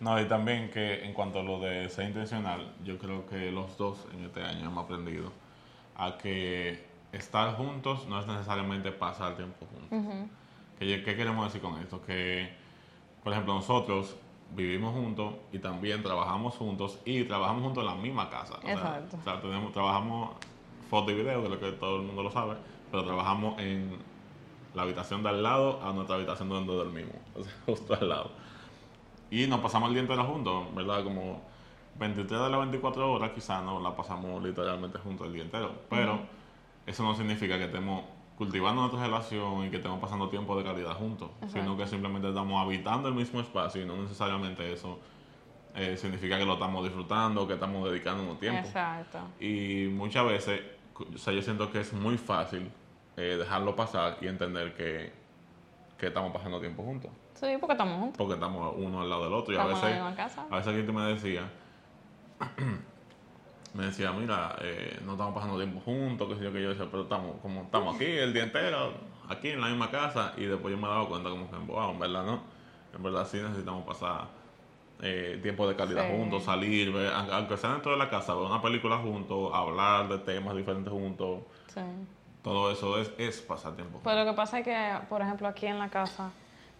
No, 0.00 0.20
y 0.20 0.26
también 0.26 0.70
que 0.70 1.04
en 1.04 1.12
cuanto 1.12 1.40
a 1.40 1.42
lo 1.42 1.58
de 1.60 1.88
ser 1.88 2.06
intencional, 2.08 2.72
yo 2.84 2.98
creo 2.98 3.26
que 3.26 3.50
los 3.50 3.76
dos 3.76 4.06
en 4.14 4.24
este 4.24 4.42
año 4.42 4.66
hemos 4.66 4.84
aprendido 4.84 5.32
a 5.96 6.16
que 6.18 6.84
estar 7.12 7.54
juntos 7.54 8.06
no 8.06 8.20
es 8.20 8.26
necesariamente 8.26 8.92
pasar 8.92 9.34
tiempo 9.36 9.66
juntos. 9.66 10.28
¿Qué, 10.78 11.02
qué 11.02 11.16
queremos 11.16 11.46
decir 11.46 11.60
con 11.60 11.80
esto? 11.80 12.00
Que, 12.04 12.52
por 13.28 13.34
ejemplo, 13.34 13.56
nosotros 13.56 14.16
vivimos 14.56 14.94
juntos 14.94 15.34
y 15.52 15.58
también 15.58 16.02
trabajamos 16.02 16.54
juntos 16.54 16.98
y 17.04 17.24
trabajamos 17.24 17.62
juntos 17.62 17.82
en 17.82 17.90
la 17.90 17.94
misma 17.94 18.30
casa. 18.30 18.54
O 18.56 18.62
sea, 18.62 18.72
Exacto. 18.72 19.18
o 19.18 19.22
sea, 19.22 19.40
tenemos, 19.42 19.70
trabajamos 19.70 20.30
foto 20.88 21.10
y 21.10 21.14
video, 21.14 21.46
lo 21.46 21.60
que 21.60 21.72
todo 21.72 21.96
el 21.96 22.06
mundo 22.06 22.22
lo 22.22 22.30
sabe, 22.30 22.54
pero 22.90 23.04
trabajamos 23.04 23.60
en 23.60 23.98
la 24.72 24.80
habitación 24.80 25.22
de 25.22 25.28
al 25.28 25.42
lado 25.42 25.78
a 25.82 25.92
nuestra 25.92 26.16
habitación 26.16 26.48
donde 26.48 26.72
dormimos, 26.72 27.16
o 27.34 27.44
sea, 27.44 27.52
justo 27.66 27.92
al 28.00 28.08
lado. 28.08 28.30
Y 29.30 29.46
nos 29.46 29.60
pasamos 29.60 29.88
el 29.88 29.96
día 29.96 30.02
entero 30.04 30.24
juntos, 30.24 30.74
¿verdad? 30.74 31.04
Como 31.04 31.42
23 31.98 32.30
de 32.30 32.48
las 32.48 32.60
24 32.60 33.12
horas 33.12 33.32
quizás 33.32 33.62
no 33.62 33.78
la 33.78 33.94
pasamos 33.94 34.42
literalmente 34.42 34.98
juntos 35.00 35.26
el 35.26 35.34
día 35.34 35.42
entero, 35.42 35.70
pero 35.90 36.20
eso 36.86 37.02
no 37.02 37.14
significa 37.14 37.58
que 37.58 37.64
estemos 37.64 38.04
cultivando 38.38 38.82
nuestra 38.82 39.02
relación 39.02 39.66
y 39.66 39.70
que 39.70 39.78
estemos 39.78 39.98
pasando 39.98 40.28
tiempo 40.28 40.56
de 40.56 40.62
calidad 40.62 40.94
juntos, 40.94 41.28
sino 41.48 41.76
que 41.76 41.88
simplemente 41.88 42.28
estamos 42.28 42.64
habitando 42.64 43.08
el 43.08 43.14
mismo 43.14 43.40
espacio 43.40 43.82
y 43.82 43.84
no 43.84 43.96
necesariamente 43.96 44.72
eso 44.72 45.00
eh, 45.74 45.96
significa 45.96 46.38
que 46.38 46.44
lo 46.44 46.54
estamos 46.54 46.84
disfrutando, 46.84 47.48
que 47.48 47.54
estamos 47.54 47.90
dedicando 47.90 48.32
tiempo. 48.36 48.60
Exacto. 48.60 49.18
Y 49.40 49.88
muchas 49.92 50.24
veces, 50.24 50.60
o 50.94 51.18
sea, 51.18 51.34
yo 51.34 51.42
siento 51.42 51.70
que 51.72 51.80
es 51.80 51.92
muy 51.92 52.16
fácil 52.16 52.70
eh, 53.16 53.36
dejarlo 53.38 53.74
pasar 53.74 54.18
y 54.20 54.28
entender 54.28 54.72
que, 54.74 55.12
que 55.98 56.06
estamos 56.06 56.32
pasando 56.32 56.60
tiempo 56.60 56.84
juntos. 56.84 57.10
Sí, 57.34 57.46
porque 57.58 57.72
estamos 57.72 57.98
juntos. 57.98 58.18
Porque 58.18 58.34
estamos 58.34 58.72
uno 58.76 59.00
al 59.00 59.10
lado 59.10 59.24
del 59.24 59.32
otro. 59.34 59.52
Y 59.52 59.56
Estamos 59.56 59.82
a 59.82 59.86
veces, 59.86 59.98
en 59.98 60.04
la 60.04 60.10
misma 60.10 60.24
casa. 60.24 60.46
a 60.48 60.56
veces 60.56 60.68
alguien 60.68 60.94
me 60.94 61.02
decía, 61.02 61.50
me 63.78 63.84
decía, 63.86 64.10
mira, 64.10 64.56
eh, 64.60 64.98
no 65.04 65.12
estamos 65.12 65.32
pasando 65.34 65.56
tiempo 65.56 65.78
juntos, 65.80 66.28
que 66.28 66.34
sé 66.34 66.42
yo, 66.42 66.52
que 66.52 66.60
yo 66.60 66.70
decía, 66.70 66.86
pero 66.90 67.04
estamos, 67.04 67.36
como 67.40 67.62
estamos 67.62 67.94
aquí 67.94 68.06
el 68.06 68.32
día 68.32 68.42
entero, 68.42 68.92
aquí 69.28 69.50
en 69.50 69.60
la 69.60 69.68
misma 69.68 69.88
casa, 69.88 70.32
y 70.36 70.46
después 70.46 70.74
yo 70.74 70.80
me 70.80 70.88
dado 70.88 71.08
cuenta 71.08 71.30
como 71.30 71.48
que, 71.48 71.56
wow, 71.58 71.92
en 71.92 71.98
verdad 72.00 72.24
no, 72.24 72.42
en 72.92 73.02
verdad 73.04 73.24
sí 73.30 73.36
necesitamos 73.36 73.86
pasar 73.86 74.26
eh, 75.00 75.38
tiempo 75.44 75.68
de 75.68 75.76
calidad 75.76 76.08
Sí. 76.08 76.12
juntos, 76.16 76.42
salir, 76.42 76.92
ver, 76.92 77.12
aunque 77.14 77.56
sea 77.56 77.70
dentro 77.70 77.92
de 77.92 77.98
la 77.98 78.10
casa, 78.10 78.34
ver 78.34 78.42
una 78.46 78.60
película 78.60 78.96
juntos, 78.98 79.52
hablar 79.54 80.08
de 80.08 80.18
temas 80.18 80.56
diferentes 80.56 80.92
juntos, 80.92 81.42
Sí. 81.72 81.80
todo 82.42 82.72
eso 82.72 82.98
es, 83.00 83.12
es 83.16 83.40
pasar 83.40 83.76
tiempo. 83.76 84.00
Pues 84.02 84.16
lo 84.16 84.24
que 84.24 84.32
pasa 84.32 84.58
es 84.58 84.64
que, 84.64 85.06
por 85.08 85.22
ejemplo, 85.22 85.46
aquí 85.46 85.66
en 85.66 85.78
la 85.78 85.88
casa, 85.88 86.32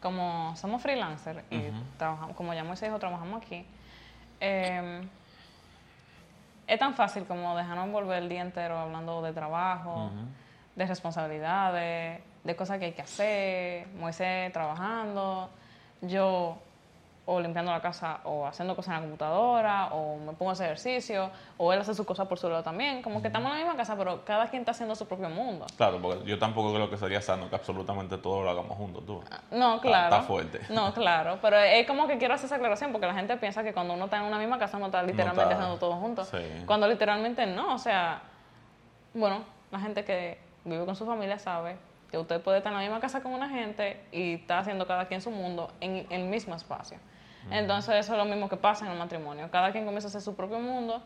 como 0.02 0.52
somos 0.56 0.82
freelancers 0.82 1.44
y 1.52 1.60
trabajamos, 1.96 2.34
como 2.34 2.52
ya 2.54 2.64
Moisés 2.64 2.88
dijo, 2.88 2.98
trabajamos 2.98 3.40
aquí, 3.40 3.64
eh, 4.40 5.00
es 6.68 6.78
tan 6.78 6.94
fácil 6.94 7.24
como 7.24 7.56
dejarnos 7.56 7.86
envolver 7.86 8.22
el 8.22 8.28
día 8.28 8.42
entero 8.42 8.78
hablando 8.78 9.22
de 9.22 9.32
trabajo, 9.32 10.10
de 10.76 10.86
responsabilidades, 10.86 12.20
de 12.44 12.56
cosas 12.56 12.78
que 12.78 12.84
hay 12.86 12.92
que 12.92 13.02
hacer, 13.02 13.88
Moisés 13.94 14.52
trabajando, 14.52 15.50
yo 16.02 16.58
o 17.30 17.40
limpiando 17.40 17.70
la 17.70 17.82
casa 17.82 18.20
o 18.24 18.46
haciendo 18.46 18.74
cosas 18.74 18.88
en 18.88 18.94
la 18.94 19.00
computadora 19.02 19.88
o 19.92 20.16
me 20.16 20.32
pongo 20.32 20.48
a 20.48 20.52
hacer 20.54 20.64
ejercicio 20.64 21.30
o 21.58 21.74
él 21.74 21.80
hace 21.80 21.92
sus 21.92 22.06
cosas 22.06 22.26
por 22.26 22.38
su 22.38 22.48
lado 22.48 22.62
también, 22.62 23.02
como 23.02 23.20
que 23.20 23.26
estamos 23.26 23.52
en 23.52 23.58
la 23.58 23.64
misma 23.64 23.76
casa, 23.76 23.96
pero 23.98 24.24
cada 24.24 24.48
quien 24.48 24.62
está 24.62 24.70
haciendo 24.70 24.94
su 24.94 25.06
propio 25.06 25.28
mundo. 25.28 25.66
Claro, 25.76 26.00
porque 26.00 26.24
yo 26.24 26.38
tampoco 26.38 26.72
creo 26.72 26.88
que 26.88 26.96
sería 26.96 27.20
sano 27.20 27.50
que 27.50 27.56
absolutamente 27.56 28.16
todo 28.16 28.42
lo 28.44 28.48
hagamos 28.50 28.74
juntos, 28.78 29.04
tú. 29.04 29.22
No, 29.50 29.74
Está- 29.74 29.82
claro. 29.82 30.16
está 30.16 30.22
fuerte. 30.26 30.60
No, 30.70 30.94
claro. 30.94 31.38
Pero 31.42 31.58
es 31.58 31.86
como 31.86 32.06
que 32.08 32.16
quiero 32.16 32.32
hacer 32.32 32.46
esa 32.46 32.54
aclaración 32.56 32.92
porque 32.92 33.06
la 33.06 33.12
gente 33.14 33.36
piensa 33.36 33.62
que 33.62 33.74
cuando 33.74 33.92
uno 33.92 34.06
está 34.06 34.16
en 34.16 34.22
una 34.22 34.38
misma 34.38 34.58
casa 34.58 34.78
uno 34.78 34.86
está 34.86 35.02
literalmente 35.02 35.42
está. 35.42 35.54
haciendo 35.56 35.78
todo 35.78 35.96
juntos. 35.96 36.28
Sí. 36.28 36.38
Cuando 36.64 36.88
literalmente 36.88 37.44
no. 37.44 37.74
O 37.74 37.78
sea, 37.78 38.22
bueno, 39.12 39.44
la 39.70 39.80
gente 39.80 40.02
que 40.02 40.38
vive 40.64 40.84
con 40.86 40.96
su 40.96 41.04
familia 41.04 41.38
sabe 41.38 41.76
que 42.10 42.16
usted 42.16 42.40
puede 42.40 42.56
estar 42.56 42.72
en 42.72 42.78
la 42.78 42.84
misma 42.84 43.00
casa 43.00 43.20
con 43.22 43.32
una 43.34 43.50
gente 43.50 44.02
y 44.12 44.36
está 44.36 44.60
haciendo 44.60 44.86
cada 44.86 45.04
quien 45.08 45.20
su 45.20 45.30
mundo 45.30 45.70
en 45.82 46.06
el 46.08 46.24
mismo 46.24 46.54
espacio. 46.54 46.96
Entonces 47.50 47.94
eso 47.96 48.12
es 48.12 48.18
lo 48.18 48.24
mismo 48.24 48.48
que 48.48 48.56
pasa 48.56 48.84
en 48.84 48.92
el 48.92 48.98
matrimonio. 48.98 49.50
Cada 49.50 49.72
quien 49.72 49.84
comienza 49.84 50.08
a 50.08 50.10
hacer 50.10 50.20
su 50.20 50.34
propio 50.34 50.58
mundo, 50.58 51.02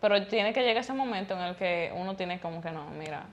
pero 0.00 0.26
tiene 0.26 0.52
que 0.52 0.60
llegar 0.60 0.78
ese 0.78 0.92
momento 0.92 1.34
en 1.34 1.40
el 1.40 1.56
que 1.56 1.92
uno 1.96 2.14
tiene 2.14 2.40
como 2.40 2.60
que 2.60 2.70
no, 2.70 2.86
mira, 2.90 3.24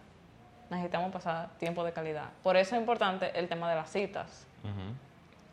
necesitamos 0.70 1.12
pasar 1.12 1.50
tiempo 1.58 1.84
de 1.84 1.92
calidad. 1.92 2.30
Por 2.44 2.58
eso 2.58 2.76
es 2.76 2.82
importante 2.82 3.38
el 3.38 3.48
tema 3.48 3.70
de 3.70 3.76
las 3.76 3.92
citas 3.92 4.48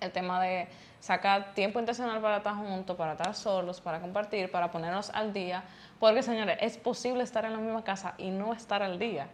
el 0.00 0.12
tema 0.12 0.40
de 0.42 0.68
sacar 1.00 1.54
tiempo 1.54 1.78
intencional 1.78 2.20
para 2.20 2.38
estar 2.38 2.54
juntos, 2.54 2.96
para 2.96 3.12
estar 3.12 3.34
solos, 3.34 3.80
para 3.80 4.00
compartir, 4.00 4.50
para 4.50 4.70
ponernos 4.70 5.10
al 5.10 5.32
día. 5.32 5.64
Porque, 5.98 6.22
señores, 6.22 6.58
es 6.60 6.76
posible 6.76 7.22
estar 7.22 7.44
en 7.44 7.52
la 7.52 7.58
misma 7.58 7.82
casa 7.82 8.14
y 8.18 8.30
no 8.30 8.52
estar 8.52 8.82
al 8.82 8.98
día. 8.98 9.28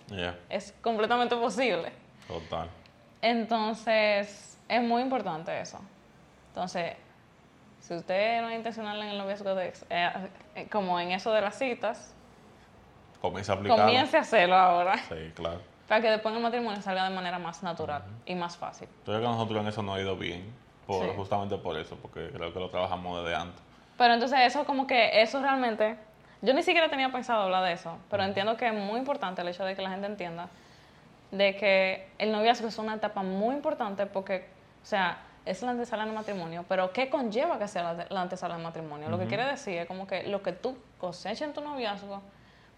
Es 0.49 0.75
completamente 0.82 1.37
posible. 1.37 1.92
total. 2.26 2.68
Entonces, 3.20 4.58
es 4.68 4.82
muy 4.82 5.02
importante 5.02 5.58
eso. 5.58 5.80
Entonces, 6.54 6.92
si 7.80 7.94
usted 7.94 8.40
no 8.40 8.49
es 8.49 8.54
intencional 8.56 9.02
en 9.02 9.08
el 9.08 9.18
noviazgo, 9.18 9.56
de, 9.56 9.73
eh, 9.90 10.11
eh, 10.54 10.68
como 10.70 11.00
en 11.00 11.11
eso 11.11 11.32
de 11.32 11.40
las 11.40 11.58
citas, 11.58 12.14
Comienza 13.20 13.52
a 13.52 13.56
aplicarlo. 13.56 13.84
comience 13.84 14.16
a 14.16 14.20
hacerlo 14.20 14.54
ahora. 14.54 14.96
Sí, 15.08 15.32
claro. 15.34 15.61
Para 15.88 16.00
que 16.00 16.11
después 16.11 16.30
en 16.32 16.37
el 16.37 16.42
matrimonio 16.44 16.80
salga 16.80 17.08
de 17.08 17.14
manera 17.14 17.40
más 17.40 17.62
natural 17.64 18.04
y 18.25 18.37
más 18.37 18.56
fácil. 18.56 18.88
Creo 19.04 19.18
que 19.20 19.26
nosotros 19.26 19.61
en 19.62 19.66
eso 19.68 19.82
no 19.82 19.94
ha 19.94 20.00
ido 20.00 20.16
bien, 20.16 20.44
por, 20.87 21.04
Sí. 21.04 21.11
justamente 21.16 21.56
por 21.58 21.76
eso, 21.76 21.96
porque 21.96 22.28
creo 22.30 22.52
que 22.52 22.61
lo 22.61 22.70
trabajamos 22.70 23.25
desde 23.25 23.34
antes. 23.37 23.61
Pero 23.99 24.14
entonces 24.14 24.38
eso 24.42 24.64
como 24.64 24.87
que 24.87 25.23
eso 25.23 25.40
realmente, 25.42 25.96
yo 26.40 26.54
ni 26.54 26.62
siquiera 26.62 26.88
tenía 26.88 27.11
pensado 27.11 27.42
hablar 27.42 27.64
de 27.64 27.73
eso, 27.73 27.99
pero 28.11 28.23
entiendo 28.23 28.56
que 28.56 28.68
es 28.68 28.75
muy 28.75 28.99
importante 29.00 29.42
el 29.42 29.49
hecho 29.49 29.64
de 29.64 29.75
que 29.75 29.82
la 29.82 29.90
gente 29.90 30.06
entienda 30.06 30.49
de 31.32 31.56
que 31.56 32.08
el 32.18 32.30
noviazgo 32.30 32.68
es 32.68 32.78
una 32.78 32.94
etapa 32.94 33.23
muy 33.25 33.56
importante 33.56 34.06
porque, 34.06 34.46
o 34.82 34.87
sea, 34.87 35.18
es 35.45 35.63
la 35.63 35.71
antesala 35.73 36.05
del 36.07 36.15
matrimonio, 36.15 36.65
pero 36.69 36.93
¿qué 36.93 37.11
conlleva 37.11 37.59
que 37.59 37.69
sea 37.69 37.93
la, 37.93 38.07
la 38.09 38.21
antesala 38.23 38.55
del 38.55 38.63
matrimonio? 38.65 39.09
Lo 39.11 39.19
que 39.19 39.27
quiere 39.27 39.45
decir 39.45 39.75
es 39.79 39.87
como 39.87 40.07
que 40.07 40.23
lo 40.29 40.43
que 40.43 40.53
tú 40.53 40.77
cosechas 40.99 41.43
en 41.43 41.53
tu 41.53 41.61
noviazgo, 41.61 42.23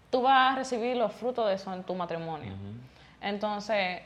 tú 0.09 0.21
vas 0.21 0.53
a 0.53 0.55
recibir 0.57 0.97
los 0.97 1.13
frutos 1.13 1.47
de 1.47 1.53
eso 1.55 1.73
en 1.73 1.83
tu 1.83 1.95
matrimonio. 1.95 2.53
Entonces, 3.21 4.01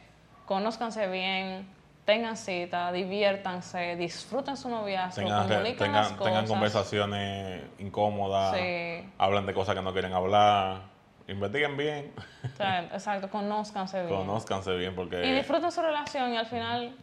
conózcanse 0.45 1.07
bien, 1.07 1.67
tengan 2.05 2.37
cita, 2.37 2.91
diviértanse, 2.91 3.95
disfruten 3.95 4.57
su 4.57 4.69
noviazgo, 4.69 5.21
Tengan, 5.23 5.47
comuniquen 5.47 5.91
las 5.91 6.07
tengan, 6.07 6.17
cosas. 6.17 6.23
tengan 6.33 6.47
conversaciones 6.47 7.61
incómodas, 7.79 8.55
Sí. 8.57 9.09
hablan 9.17 9.45
de 9.45 9.53
cosas 9.53 9.75
que 9.75 9.81
no 9.81 9.91
quieren 9.93 10.13
hablar, 10.13 10.81
investiguen 11.27 11.77
bien, 11.77 12.11
O 12.43 12.55
sea, 12.57 12.83
exacto, 12.85 13.29
conózcanse 13.29 14.03
bien. 14.05 14.15
conózcanse 14.17 14.75
bien, 14.75 14.93
y 14.93 14.95
porque 14.95 15.17
disfruten 15.21 15.71
su 15.71 15.81
relación 15.81 16.33
y 16.33 16.37
al 16.37 16.47
final, 16.47 16.95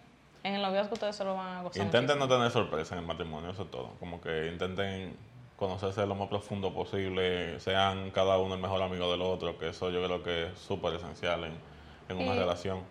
en 0.44 0.54
el 0.54 0.62
noviazgo 0.62 0.94
ustedes 0.94 1.16
se 1.16 1.24
lo 1.24 1.34
van 1.34 1.56
a 1.58 1.62
gozar. 1.62 1.82
intenten 1.84 2.18
no 2.18 2.28
tener 2.28 2.50
sorpresa 2.50 2.94
en 2.94 3.00
el 3.00 3.06
matrimonio, 3.06 3.50
eso 3.50 3.62
es 3.64 3.70
todo. 3.70 3.90
Como 4.00 4.20
que 4.20 4.48
intenten 4.48 5.16
conocerse 5.56 6.06
lo 6.06 6.14
más 6.14 6.28
profundo 6.28 6.72
posible, 6.72 7.58
sean 7.60 8.10
cada 8.12 8.38
uno 8.38 8.54
el 8.54 8.60
mejor 8.60 8.80
amigo 8.82 9.10
del 9.10 9.22
otro, 9.22 9.58
que 9.58 9.70
eso 9.70 9.90
yo 9.90 10.02
creo 10.04 10.22
que 10.22 10.46
es 10.48 10.58
súper 10.58 10.94
esencial 10.94 11.44
en, 11.44 11.52
en 12.08 12.16
una 12.16 12.34
Y- 12.36 12.38
relación. 12.38 12.82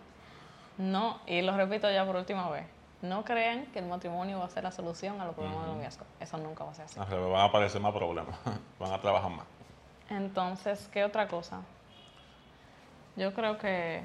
No, 0.76 1.18
y 1.26 1.42
lo 1.42 1.56
repito 1.56 1.90
ya 1.90 2.04
por 2.06 2.16
última 2.16 2.48
vez. 2.50 2.66
No 3.00 3.24
crean 3.24 3.66
que 3.66 3.78
el 3.78 3.86
matrimonio 3.86 4.38
va 4.40 4.44
a 4.44 4.50
ser 4.50 4.64
la 4.64 4.70
solución 4.72 5.20
a 5.20 5.24
los 5.24 5.34
problemas 5.34 5.64
del 5.66 5.74
noviazgo. 5.76 6.04
Eso 6.20 6.36
nunca 6.36 6.64
va 6.64 6.72
a 6.72 6.74
ser 6.74 6.84
así. 6.84 6.98
Van 6.98 7.34
a 7.34 7.44
aparecer 7.44 7.80
más 7.80 7.92
problemas, 7.94 8.36
van 8.78 8.92
a 8.92 9.00
trabajar 9.00 9.30
más. 9.30 9.46
Entonces, 10.10 10.88
¿qué 10.92 11.04
otra 11.04 11.26
cosa? 11.28 11.62
Yo 13.16 13.32
creo 13.34 13.58
que, 13.58 14.02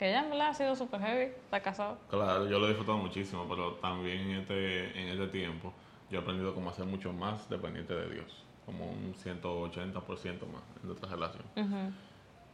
que 0.00 0.08
ella 0.08 0.20
en 0.20 0.30
verdad 0.30 0.48
ha 0.48 0.54
sido 0.54 0.74
súper 0.74 0.98
heavy, 1.02 1.24
está 1.24 1.60
casado. 1.60 1.98
Claro, 2.08 2.48
yo 2.48 2.58
lo 2.58 2.64
he 2.64 2.68
disfrutado 2.68 2.96
muchísimo, 2.96 3.46
pero 3.46 3.74
también 3.74 4.30
en 4.30 4.36
este, 4.38 4.98
en 4.98 5.08
este 5.08 5.26
tiempo 5.26 5.74
yo 6.10 6.18
he 6.18 6.22
aprendido 6.22 6.54
cómo 6.54 6.72
ser 6.72 6.86
mucho 6.86 7.12
más 7.12 7.50
dependiente 7.50 7.92
de 7.94 8.08
Dios, 8.08 8.46
como 8.64 8.90
un 8.90 9.14
180% 9.14 10.46
más 10.46 10.62
en 10.80 10.88
nuestra 10.88 11.10
relación. 11.10 11.42
Ujú. 11.54 11.92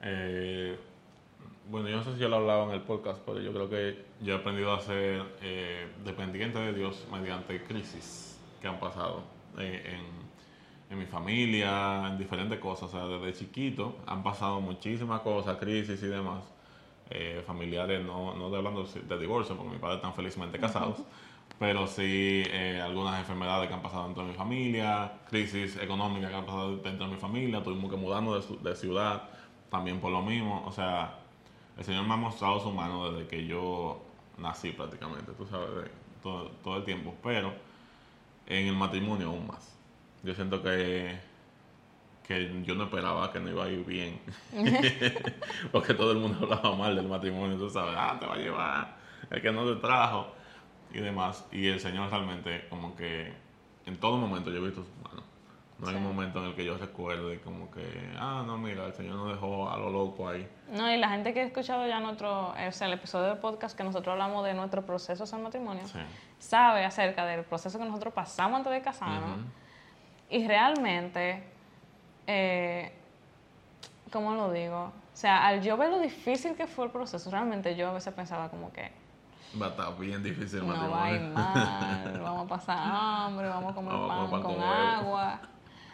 Eh, 0.02 0.76
bueno, 1.70 1.88
yo 1.88 1.98
no 1.98 2.02
sé 2.02 2.14
si 2.14 2.18
yo 2.18 2.28
lo 2.28 2.34
hablaba 2.34 2.64
en 2.64 2.72
el 2.72 2.80
podcast, 2.80 3.20
pero 3.24 3.38
yo 3.38 3.52
creo 3.52 3.70
que 3.70 4.04
yo 4.22 4.34
he 4.34 4.38
aprendido 4.38 4.74
a 4.74 4.80
ser 4.80 5.22
eh, 5.40 5.86
dependiente 6.04 6.58
de 6.58 6.72
Dios 6.72 7.06
mediante 7.12 7.62
crisis 7.62 8.40
que 8.60 8.66
han 8.66 8.80
pasado 8.80 9.22
eh, 9.56 9.94
en, 9.94 10.90
en 10.90 10.98
mi 10.98 11.06
familia, 11.06 12.08
en 12.08 12.18
diferentes 12.18 12.58
cosas. 12.58 12.92
O 12.92 12.98
sea, 12.98 13.06
desde 13.06 13.38
chiquito 13.38 13.98
han 14.04 14.24
pasado 14.24 14.60
muchísimas 14.60 15.20
cosas, 15.20 15.58
crisis 15.58 16.02
y 16.02 16.08
demás. 16.08 16.55
Eh, 17.10 17.42
familiares, 17.46 18.04
no, 18.04 18.34
no 18.34 18.46
estoy 18.46 18.58
hablando 18.58 18.84
de 18.84 19.18
divorcio, 19.18 19.56
porque 19.56 19.70
mis 19.70 19.80
padres 19.80 19.98
están 19.98 20.14
felizmente 20.14 20.58
casados, 20.58 20.98
pero 21.58 21.86
sí 21.86 22.42
eh, 22.46 22.80
algunas 22.82 23.18
enfermedades 23.20 23.68
que 23.68 23.74
han 23.74 23.82
pasado 23.82 24.04
dentro 24.04 24.24
de 24.24 24.30
mi 24.30 24.34
familia, 24.34 25.12
crisis 25.28 25.76
económica 25.76 26.28
que 26.28 26.34
han 26.34 26.44
pasado 26.46 26.76
dentro 26.78 27.06
de 27.06 27.14
mi 27.14 27.18
familia, 27.20 27.62
tuvimos 27.62 27.90
que 27.90 27.96
mudarnos 27.96 28.62
de, 28.62 28.70
de 28.70 28.76
ciudad 28.76 29.28
también 29.70 30.00
por 30.00 30.10
lo 30.10 30.22
mismo. 30.22 30.64
O 30.66 30.72
sea, 30.72 31.18
el 31.78 31.84
Señor 31.84 32.06
me 32.06 32.14
ha 32.14 32.16
mostrado 32.16 32.60
su 32.60 32.70
mano 32.72 33.12
desde 33.12 33.28
que 33.28 33.46
yo 33.46 34.02
nací 34.38 34.72
prácticamente, 34.72 35.32
tú 35.32 35.46
sabes, 35.46 35.90
todo, 36.22 36.50
todo 36.62 36.78
el 36.78 36.84
tiempo, 36.84 37.14
pero 37.22 37.52
en 38.46 38.66
el 38.68 38.74
matrimonio 38.74 39.28
aún 39.28 39.46
más. 39.46 39.76
Yo 40.22 40.34
siento 40.34 40.62
que, 40.62 41.18
que 42.26 42.62
yo 42.64 42.74
no 42.74 42.84
esperaba 42.84 43.32
que 43.32 43.38
no 43.40 43.50
iba 43.50 43.64
a 43.64 43.68
ir 43.68 43.84
bien, 43.84 44.20
porque 45.72 45.94
todo 45.94 46.12
el 46.12 46.18
mundo 46.18 46.38
hablaba 46.42 46.74
mal 46.76 46.96
del 46.96 47.06
matrimonio, 47.06 47.56
tú 47.56 47.70
sabes, 47.70 47.94
ah, 47.96 48.16
te 48.18 48.26
va 48.26 48.34
a 48.34 48.38
llevar, 48.38 48.96
el 49.30 49.40
que 49.42 49.52
no 49.52 49.64
te 49.64 49.80
trajo 49.80 50.28
y 50.92 50.98
demás. 50.98 51.46
Y 51.52 51.66
el 51.68 51.80
Señor 51.80 52.10
realmente 52.10 52.66
como 52.68 52.94
que 52.96 53.32
en 53.86 53.96
todo 53.98 54.16
momento 54.16 54.50
yo 54.50 54.58
he 54.58 54.60
visto 54.66 54.82
su 54.84 55.08
mano. 55.08 55.22
No 55.78 55.88
hay 55.88 55.96
un 55.96 56.04
momento 56.04 56.38
en 56.38 56.46
el 56.46 56.54
que 56.54 56.64
yo 56.64 56.78
recuerde 56.78 57.38
como 57.40 57.70
que, 57.70 57.82
ah, 58.18 58.42
no, 58.46 58.56
mira, 58.56 58.86
el 58.86 58.94
Señor 58.94 59.16
nos 59.16 59.28
dejó 59.28 59.68
a 59.68 59.76
lo 59.76 59.90
loco 59.90 60.26
ahí. 60.26 60.48
No, 60.70 60.90
y 60.90 60.96
la 60.96 61.10
gente 61.10 61.34
que 61.34 61.40
ha 61.40 61.44
escuchado 61.44 61.86
ya 61.86 62.00
nuestro, 62.00 62.48
o 62.48 62.72
sea, 62.72 62.86
el 62.86 62.94
episodio 62.94 63.26
del 63.28 63.38
podcast 63.38 63.76
que 63.76 63.84
nosotros 63.84 64.12
hablamos 64.14 64.42
de 64.46 64.54
nuestro 64.54 64.86
proceso 64.86 65.24
en 65.36 65.42
matrimonio, 65.42 65.86
Sí. 65.86 65.98
sabe 66.38 66.82
acerca 66.86 67.26
del 67.26 67.44
proceso 67.44 67.78
que 67.78 67.84
nosotros 67.84 68.14
pasamos 68.14 68.56
antes 68.56 68.72
de 68.72 68.80
casarnos. 68.80 69.40
Y 70.30 70.48
realmente, 70.48 71.44
eh, 72.26 72.92
¿cómo 74.12 74.34
lo 74.34 74.52
digo? 74.52 74.84
O 74.84 75.18
sea, 75.18 75.46
al 75.46 75.62
yo 75.62 75.76
ver 75.76 75.90
lo 75.90 75.98
difícil 75.98 76.54
que 76.54 76.66
fue 76.66 76.84
el 76.86 76.90
proceso, 76.90 77.30
realmente 77.30 77.74
yo 77.76 77.88
a 77.88 77.92
veces 77.92 78.12
pensaba 78.12 78.48
como 78.50 78.72
que, 78.72 78.90
Va 79.60 79.66
a 79.66 79.68
estar 79.70 79.96
bien 79.96 80.22
difícil 80.22 80.58
el 80.58 80.66
no 80.66 80.90
va 80.90 81.04
a 81.04 81.10
ir 81.12 81.20
matrimonio. 81.20 81.34
mal, 81.34 82.20
vamos 82.22 82.44
a 82.44 82.48
pasar 82.48 82.78
hambre, 82.78 83.48
vamos 83.48 83.72
a 83.72 83.74
comer 83.74 83.92
Vamos 83.92 84.10
a 84.10 84.10
pan, 84.10 84.18
comer 84.18 84.30
pan 84.30 84.42
con, 84.42 84.54
con 84.54 84.62
agua. 84.64 85.40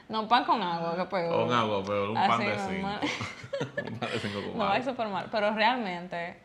No, 0.08 0.28
pan 0.28 0.44
con 0.44 0.62
agua, 0.62 0.96
que 0.96 1.04
peor. 1.04 1.46
Con 1.46 1.52
agua, 1.54 1.82
pero 1.86 2.10
un 2.10 2.16
Así 2.18 2.28
pan 2.28 2.40
de 2.40 2.58
cinco. 2.58 2.88
un 3.92 3.98
pan 3.98 4.10
de 4.10 4.18
cinco 4.18 4.40
con 4.42 4.58
No 4.58 4.64
va 4.64 4.72
a 4.72 4.76
ir 4.78 4.82
agua. 4.82 4.92
súper 4.92 5.08
mal, 5.08 5.28
pero 5.30 5.50
realmente 5.52 6.38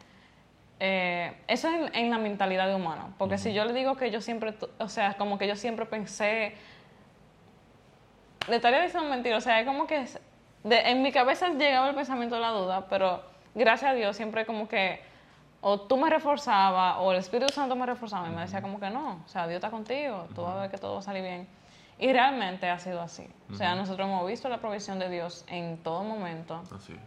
eh, 0.80 1.36
eso 1.48 1.68
es 1.70 1.74
en, 1.74 1.96
en 1.96 2.12
la 2.12 2.18
mentalidad 2.20 2.68
de 2.68 2.76
humano. 2.76 3.14
Porque 3.18 3.38
si 3.40 3.52
yo 3.54 3.66
le 3.66 3.74
digo 3.74 3.96
que 3.96 4.12
yo 4.12 4.22
siempre, 4.22 4.56
o 4.78 4.88
sea, 4.90 5.16
como 5.18 5.40
que 5.40 5.48
yo 5.48 5.56
siempre 5.56 5.86
pensé, 5.88 6.56
le 8.48 8.56
estaría 8.58 8.82
diciendo 8.82 9.10
mentira, 9.10 9.38
o 9.38 9.42
sea, 9.42 9.60
es 9.60 9.66
como 9.68 9.88
que 9.88 10.02
es- 10.02 10.20
de- 10.64 10.90
en 10.92 11.02
mi 11.02 11.12
cabeza 11.12 11.50
llegaba 11.50 11.90
el 11.90 11.96
pensamiento 11.96 12.36
de 12.36 12.42
la 12.42 12.50
duda, 12.52 12.88
pero 12.90 13.22
gracias 13.56 13.92
a 13.92 13.94
Dios 13.94 14.16
siempre 14.16 14.46
como 14.46 14.68
que 14.68 15.02
o 15.62 15.82
tú 15.82 15.98
me 15.98 16.10
reforzabas 16.10 16.98
o 17.00 17.12
el 17.12 17.18
Espíritu 17.18 17.52
Santo 17.52 17.76
me 17.76 17.86
reforzaba 17.86 18.28
y 18.28 18.32
me 18.32 18.42
decía 18.42 18.62
como 18.62 18.80
que 18.80 18.90
no, 18.90 19.22
o 19.26 19.28
sea, 19.28 19.48
Dios 19.48 19.58
está 19.58 19.72
contigo, 19.72 20.28
tú 20.36 20.44
vas 20.44 20.56
a 20.56 20.62
ver 20.62 20.72
que 20.72 20.78
todo 20.78 20.94
va 20.94 21.00
a 21.00 21.04
salir 21.04 21.24
bien. 21.24 21.48
Y 22.00 22.14
realmente 22.14 22.70
ha 22.70 22.78
sido 22.78 23.02
así. 23.02 23.28
O 23.52 23.56
sea, 23.56 23.74
nosotros 23.74 24.08
hemos 24.08 24.28
visto 24.28 24.48
la 24.50 24.60
provisión 24.60 25.00
de 25.00 25.10
Dios 25.10 25.44
en 25.48 25.78
todo 25.80 26.04
momento. 26.04 26.62
Así 26.76 26.94
es. 26.94 27.00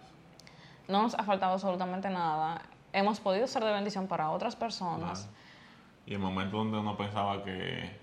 No 0.89 1.03
nos 1.03 1.15
ha 1.15 1.23
faltado 1.23 1.53
absolutamente 1.53 2.11
nada. 2.11 2.61
Hemos 2.93 3.21
podido 3.21 3.47
ser 3.47 3.63
de 3.63 3.71
bendición 3.73 4.09
para 4.09 4.31
otras 4.31 4.57
personas. 4.57 5.29
Y 6.07 6.15
el 6.15 6.19
momento 6.19 6.57
donde 6.57 6.79
uno 6.79 6.97
pensaba 6.97 7.45
que 7.45 7.97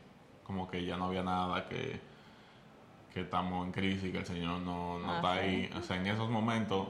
como 0.43 0.69
que 0.69 0.85
ya 0.85 0.95
no 0.95 1.05
había 1.07 1.23
nada, 1.23 1.67
que, 1.67 1.99
que 3.17 3.23
estamos 3.23 3.65
en 3.65 3.71
crisis, 3.71 4.11
que 4.11 4.19
el 4.19 4.25
Señor 4.25 4.59
no, 4.59 4.99
no 4.99 5.11
Ah, 5.11 5.15
está 5.15 5.33
sí. 5.33 5.39
ahí. 5.39 5.69
O 5.75 5.81
sea, 5.81 5.97
en 5.97 6.07
esos 6.07 6.29
momentos 6.29 6.89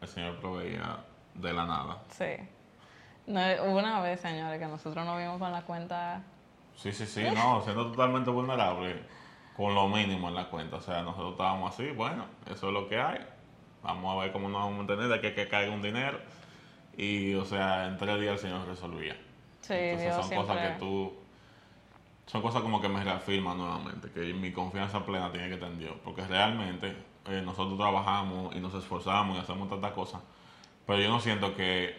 el 0.00 0.06
Señor 0.08 0.38
proveía 0.38 0.98
de 1.34 1.52
la 1.52 1.66
nada. 1.66 1.98
Sí. 2.10 2.26
No, 3.26 3.40
hubo 3.64 3.78
una 3.78 4.00
vez, 4.00 4.20
señores, 4.20 4.60
que 4.60 4.66
nosotros 4.66 5.04
nos 5.04 5.18
vimos 5.18 5.38
con 5.38 5.50
la 5.50 5.62
cuenta. 5.62 6.22
Sí, 6.76 6.92
sí, 6.92 7.06
sí, 7.06 7.24
no, 7.34 7.60
siendo 7.62 7.90
totalmente 7.90 8.30
vulnerable 8.30 9.02
con 9.56 9.74
lo 9.74 9.88
mínimo 9.88 10.28
en 10.28 10.34
la 10.34 10.48
cuenta. 10.48 10.76
O 10.76 10.80
sea, 10.80 11.02
nosotros 11.02 11.32
estábamos 11.32 11.72
así, 11.74 11.90
bueno, 11.90 12.26
eso 12.50 12.68
es 12.68 12.72
lo 12.72 12.88
que 12.88 13.00
hay. 13.00 13.18
Vamos 13.82 14.14
a 14.16 14.22
ver 14.22 14.32
cómo 14.32 14.48
nos 14.48 14.60
vamos 14.62 14.74
a 14.74 14.78
mantener 14.78 15.08
de 15.08 15.20
que, 15.20 15.34
que 15.34 15.48
caiga 15.48 15.72
un 15.74 15.82
dinero. 15.82 16.18
Y, 16.96 17.34
o 17.34 17.44
sea, 17.44 17.86
en 17.86 17.96
tres 17.96 18.20
días 18.20 18.34
el 18.34 18.38
Señor 18.38 18.66
resolvía. 18.68 19.14
Sí, 19.60 19.72
Entonces 19.74 20.02
Dios 20.02 20.14
son 20.16 20.24
siempre. 20.28 20.48
cosas 20.54 20.68
que 20.72 20.78
tú... 20.78 21.14
Son 22.26 22.40
cosas 22.42 22.62
como 22.62 22.80
que 22.80 22.88
me 22.88 23.04
reafirman 23.04 23.58
nuevamente, 23.58 24.10
que 24.10 24.32
mi 24.32 24.52
confianza 24.52 25.04
plena 25.04 25.30
tiene 25.30 25.48
que 25.48 25.54
estar 25.54 25.70
en 25.70 25.78
Dios. 25.78 25.94
Porque 26.02 26.26
realmente 26.26 26.96
eh, 27.26 27.42
nosotros 27.44 27.78
trabajamos 27.78 28.54
y 28.56 28.60
nos 28.60 28.74
esforzamos 28.74 29.36
y 29.36 29.40
hacemos 29.40 29.68
tantas 29.68 29.92
cosas. 29.92 30.22
Pero 30.86 31.00
yo 31.00 31.08
no 31.10 31.20
siento 31.20 31.54
que, 31.54 31.96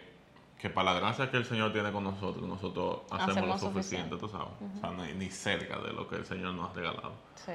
que 0.58 0.68
para 0.70 0.92
la 0.92 1.00
gracia 1.00 1.30
que 1.30 1.36
el 1.36 1.44
Señor 1.44 1.72
tiene 1.72 1.92
con 1.92 2.04
nosotros, 2.04 2.46
nosotros 2.46 3.00
hacemos, 3.10 3.30
Hacemos 3.36 3.48
lo 3.48 3.58
suficiente, 3.58 4.16
suficiente. 4.16 4.16
tú 4.16 4.28
sabes. 4.28 4.76
O 4.76 4.80
sea, 4.80 4.90
ni, 5.06 5.12
ni 5.14 5.30
cerca 5.30 5.78
de 5.78 5.92
lo 5.92 6.08
que 6.08 6.16
el 6.16 6.26
Señor 6.26 6.54
nos 6.54 6.70
ha 6.70 6.72
regalado. 6.74 7.12
Sí. 7.34 7.52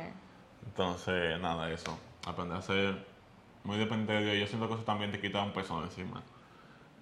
Entonces, 0.66 1.40
nada, 1.42 1.70
eso. 1.72 1.98
Aprender 2.26 2.58
a 2.58 2.62
ser 2.62 3.06
muy 3.64 3.78
dependiente 3.78 4.14
de 4.14 4.36
Dios. 4.36 4.40
Yo 4.40 4.48
siento 4.48 4.68
que 4.68 4.76
eso 4.76 4.84
también 4.84 5.12
te 5.12 5.20
quita 5.20 5.42
un 5.44 5.52
peso 5.52 5.84
encima 5.84 6.22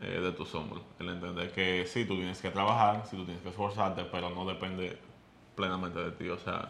eh, 0.02 0.20
de 0.20 0.32
tus 0.32 0.54
hombros. 0.56 0.82
El 1.00 1.10
entender 1.10 1.52
que 1.52 1.86
sí, 1.86 2.06
tú 2.06 2.16
tienes 2.16 2.42
que 2.42 2.50
trabajar, 2.52 3.06
sí, 3.06 3.18
tú 3.18 3.26
tienes 3.26 3.44
que 3.44 3.50
esforzarte, 3.50 4.06
pero 4.06 4.30
no 4.30 4.46
depende 4.46 5.00
plenamente 5.56 6.00
de 6.00 6.12
ti. 6.12 6.30
O 6.30 6.38
sea, 6.38 6.70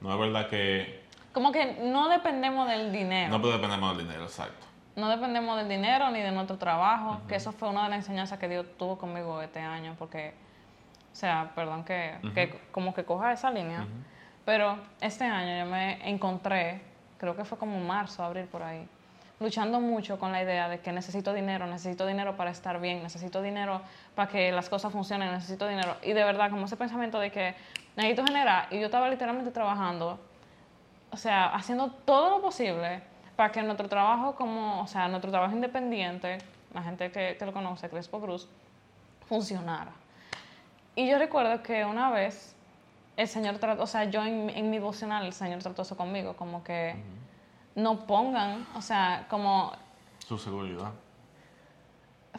no 0.00 0.12
es 0.12 0.18
verdad 0.18 0.48
que 0.48 1.04
Como 1.32 1.52
que 1.52 1.78
no 1.82 2.08
dependemos 2.08 2.68
del 2.68 2.92
dinero. 2.92 3.38
no 3.38 3.78
más 3.78 3.96
del 3.96 4.06
dinero, 4.06 4.24
exacto. 4.24 4.66
No 4.96 5.08
dependemos 5.08 5.56
del 5.56 5.68
dinero 5.68 6.10
ni 6.10 6.20
de 6.20 6.32
nuestro 6.32 6.58
trabajo, 6.58 7.20
que 7.28 7.36
eso 7.36 7.52
fue 7.52 7.68
una 7.68 7.84
de 7.84 7.90
las 7.90 7.98
enseñanzas 8.00 8.38
que 8.38 8.48
Dios 8.48 8.66
tuvo 8.76 8.98
conmigo 8.98 9.40
este 9.40 9.60
año, 9.60 9.94
porque, 9.98 10.34
o 11.12 11.14
sea, 11.14 11.52
perdón 11.54 11.84
que, 11.84 12.16
que 12.34 12.60
como 12.72 12.92
que 12.92 13.04
coja 13.04 13.32
esa 13.32 13.50
línea, 13.50 13.86
pero 14.44 14.78
este 15.00 15.24
año 15.24 15.64
yo 15.64 15.70
me 15.70 16.08
encontré, 16.08 16.82
creo 17.18 17.36
que 17.36 17.44
fue 17.44 17.56
como 17.56 17.78
marzo, 17.78 18.24
abril 18.24 18.46
por 18.46 18.62
ahí, 18.62 18.86
luchando 19.40 19.80
mucho 19.80 20.18
con 20.18 20.32
la 20.32 20.42
idea 20.42 20.68
de 20.68 20.80
que 20.80 20.92
necesito 20.92 21.32
dinero, 21.32 21.66
necesito 21.66 22.06
dinero 22.06 22.36
para 22.36 22.50
estar 22.50 22.80
bien, 22.80 23.02
necesito 23.02 23.42
dinero 23.42 23.80
para 24.14 24.30
que 24.30 24.52
las 24.52 24.68
cosas 24.68 24.92
funcionen, 24.92 25.32
necesito 25.32 25.66
dinero. 25.66 25.96
Y 26.02 26.12
de 26.12 26.22
verdad, 26.24 26.50
como 26.50 26.66
ese 26.66 26.76
pensamiento 26.76 27.18
de 27.18 27.32
que 27.32 27.54
necesito 27.96 28.24
generar, 28.24 28.68
y 28.70 28.78
yo 28.78 28.86
estaba 28.86 29.08
literalmente 29.08 29.50
trabajando 29.50 30.20
o 31.12 31.16
sea, 31.16 31.46
haciendo 31.46 31.90
todo 31.90 32.30
lo 32.30 32.42
posible 32.42 33.02
para 33.36 33.50
que 33.50 33.62
nuestro 33.62 33.88
trabajo 33.88 34.34
como, 34.34 34.82
o 34.82 34.86
sea, 34.86 35.08
nuestro 35.08 35.30
trabajo 35.30 35.54
independiente, 35.54 36.38
la 36.72 36.82
gente 36.82 37.10
que, 37.10 37.36
que 37.38 37.46
lo 37.46 37.52
conoce, 37.52 37.88
Crespo 37.88 38.20
Cruz, 38.20 38.48
funcionara. 39.26 39.92
Y 40.94 41.08
yo 41.08 41.18
recuerdo 41.18 41.62
que 41.62 41.84
una 41.84 42.10
vez 42.10 42.54
el 43.16 43.28
Señor 43.28 43.58
trató, 43.58 43.82
o 43.82 43.86
sea, 43.86 44.04
yo 44.04 44.24
en, 44.24 44.50
en 44.50 44.70
mi 44.70 44.78
devocional, 44.78 45.26
el 45.26 45.32
Señor 45.32 45.62
trató 45.62 45.82
eso 45.82 45.96
conmigo, 45.96 46.36
como 46.36 46.62
que 46.62 46.94
no 47.82 48.06
pongan, 48.06 48.66
o 48.74 48.82
sea, 48.82 49.26
como 49.28 49.72
Su 50.26 50.38
seguridad. 50.38 50.90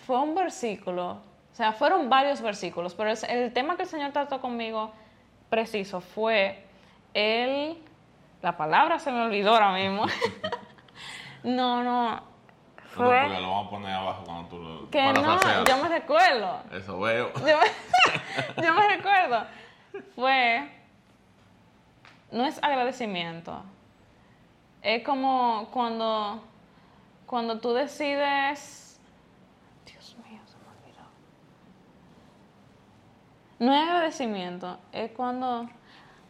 fue 0.06 0.18
un 0.20 0.36
versículo, 0.36 1.12
o 1.12 1.56
sea, 1.56 1.74
fueron 1.74 2.10
varios 2.10 2.42
versículos, 2.42 2.94
pero 2.96 3.12
el, 3.12 3.18
el 3.30 3.54
tema 3.54 3.76
que 3.76 3.84
el 3.84 3.90
Señor 3.90 4.12
trató 4.12 4.40
conmigo 4.42 4.92
preciso 5.50 6.00
fue 6.02 6.66
el, 7.14 7.78
la 8.42 8.56
palabra 8.58 9.00
se 9.00 9.12
me 9.12 9.22
olvidó 9.22 9.54
ahora 9.54 9.74
mismo. 9.74 10.06
no, 11.44 11.84
no, 11.84 12.12
No, 12.16 12.22
porque 12.96 13.40
lo 13.42 13.50
vamos 13.50 13.68
a 13.68 13.70
poner 13.70 13.92
abajo 13.94 14.24
cuando 14.26 14.48
tú 14.50 14.58
lo 14.60 14.90
que 14.90 15.14
no, 15.14 15.64
yo 15.66 15.78
me 15.84 15.90
recuerdo, 15.90 16.62
Eso 16.72 17.00
veo. 17.00 17.32
yo 17.36 17.44
me, 17.44 18.64
yo 18.66 18.74
me 18.74 18.88
recuerdo, 18.96 19.46
fue, 20.16 20.70
no 22.32 22.46
es 22.46 22.62
agradecimiento, 22.64 23.62
es 24.82 25.04
como 25.04 25.70
cuando, 25.72 26.44
cuando 27.26 27.60
tú 27.60 27.74
decides, 27.74 29.00
Dios 29.86 30.16
mío, 30.28 30.42
se 30.46 30.58
me 30.58 30.66
olvidó. 30.70 31.06
No 33.60 33.74
es 33.74 33.82
agradecimiento, 33.82 34.80
es 34.92 35.12
cuando 35.12 35.70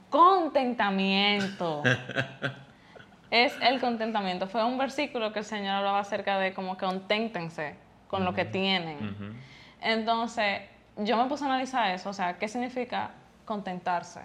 contentamiento. 0.10 1.84
es 3.32 3.58
el 3.62 3.80
contentamiento. 3.80 4.48
Fue 4.48 4.64
un 4.64 4.78
versículo 4.78 5.32
que 5.34 5.40
el 5.40 5.46
Señor 5.46 5.76
hablaba 5.76 6.00
acerca 6.00 6.38
de 6.38 6.54
como 6.54 6.78
que 6.78 6.86
conténtense 6.86 7.76
con 8.08 8.26
lo 8.26 8.34
que 8.34 8.46
tienen. 8.46 9.42
Entonces, 9.82 10.62
yo 10.98 11.18
me 11.18 11.26
puse 11.26 11.46
a 11.46 11.48
analizar 11.48 11.92
eso, 11.92 12.10
o 12.10 12.14
sea, 12.14 12.38
¿qué 12.38 12.48
significa 12.50 13.12
contentarse? 13.46 14.20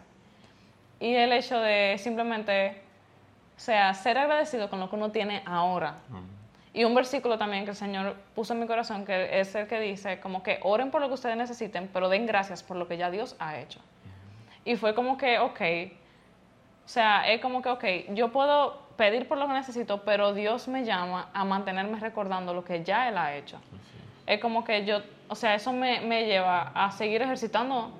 Y 0.98 1.14
el 1.14 1.32
hecho 1.32 1.58
de 1.60 1.96
simplemente, 1.98 2.82
o 3.56 3.60
sea, 3.60 3.94
ser 3.94 4.18
agradecido 4.18 4.68
con 4.68 4.80
lo 4.80 4.90
que 4.90 4.96
uno 4.96 5.10
tiene 5.10 5.42
ahora. 5.46 5.94
Y 6.74 6.84
un 6.84 6.94
versículo 6.94 7.38
también 7.38 7.64
que 7.64 7.70
el 7.70 7.76
Señor 7.76 8.16
puso 8.34 8.52
en 8.52 8.60
mi 8.60 8.66
corazón, 8.66 9.06
que 9.06 9.40
es 9.40 9.54
el 9.54 9.66
que 9.66 9.80
dice, 9.80 10.20
como 10.20 10.42
que 10.42 10.60
oren 10.62 10.90
por 10.90 11.00
lo 11.00 11.08
que 11.08 11.14
ustedes 11.14 11.36
necesiten, 11.36 11.88
pero 11.90 12.10
den 12.10 12.26
gracias 12.26 12.62
por 12.62 12.76
lo 12.76 12.86
que 12.86 12.98
ya 12.98 13.10
Dios 13.10 13.34
ha 13.38 13.58
hecho. 13.58 13.80
Y 14.66 14.76
fue 14.76 14.94
como 14.94 15.16
que, 15.16 15.38
ok, 15.38 15.60
o 16.84 16.88
sea, 16.88 17.26
es 17.32 17.40
como 17.40 17.62
que, 17.62 17.70
ok, 17.70 17.84
yo 18.14 18.30
puedo 18.30 18.82
pedir 18.98 19.26
por 19.26 19.38
lo 19.38 19.46
que 19.46 19.54
necesito, 19.54 20.02
pero 20.02 20.34
Dios 20.34 20.68
me 20.68 20.84
llama 20.84 21.30
a 21.32 21.44
mantenerme 21.44 21.98
recordando 21.98 22.52
lo 22.52 22.62
que 22.62 22.84
ya 22.84 23.08
Él 23.08 23.16
ha 23.16 23.34
hecho. 23.36 23.58
Es 24.26 24.38
como 24.40 24.62
que 24.62 24.84
yo, 24.84 25.00
o 25.28 25.34
sea, 25.34 25.54
eso 25.54 25.72
me, 25.72 26.02
me 26.02 26.26
lleva 26.26 26.72
a 26.74 26.90
seguir 26.90 27.22
ejercitando 27.22 27.90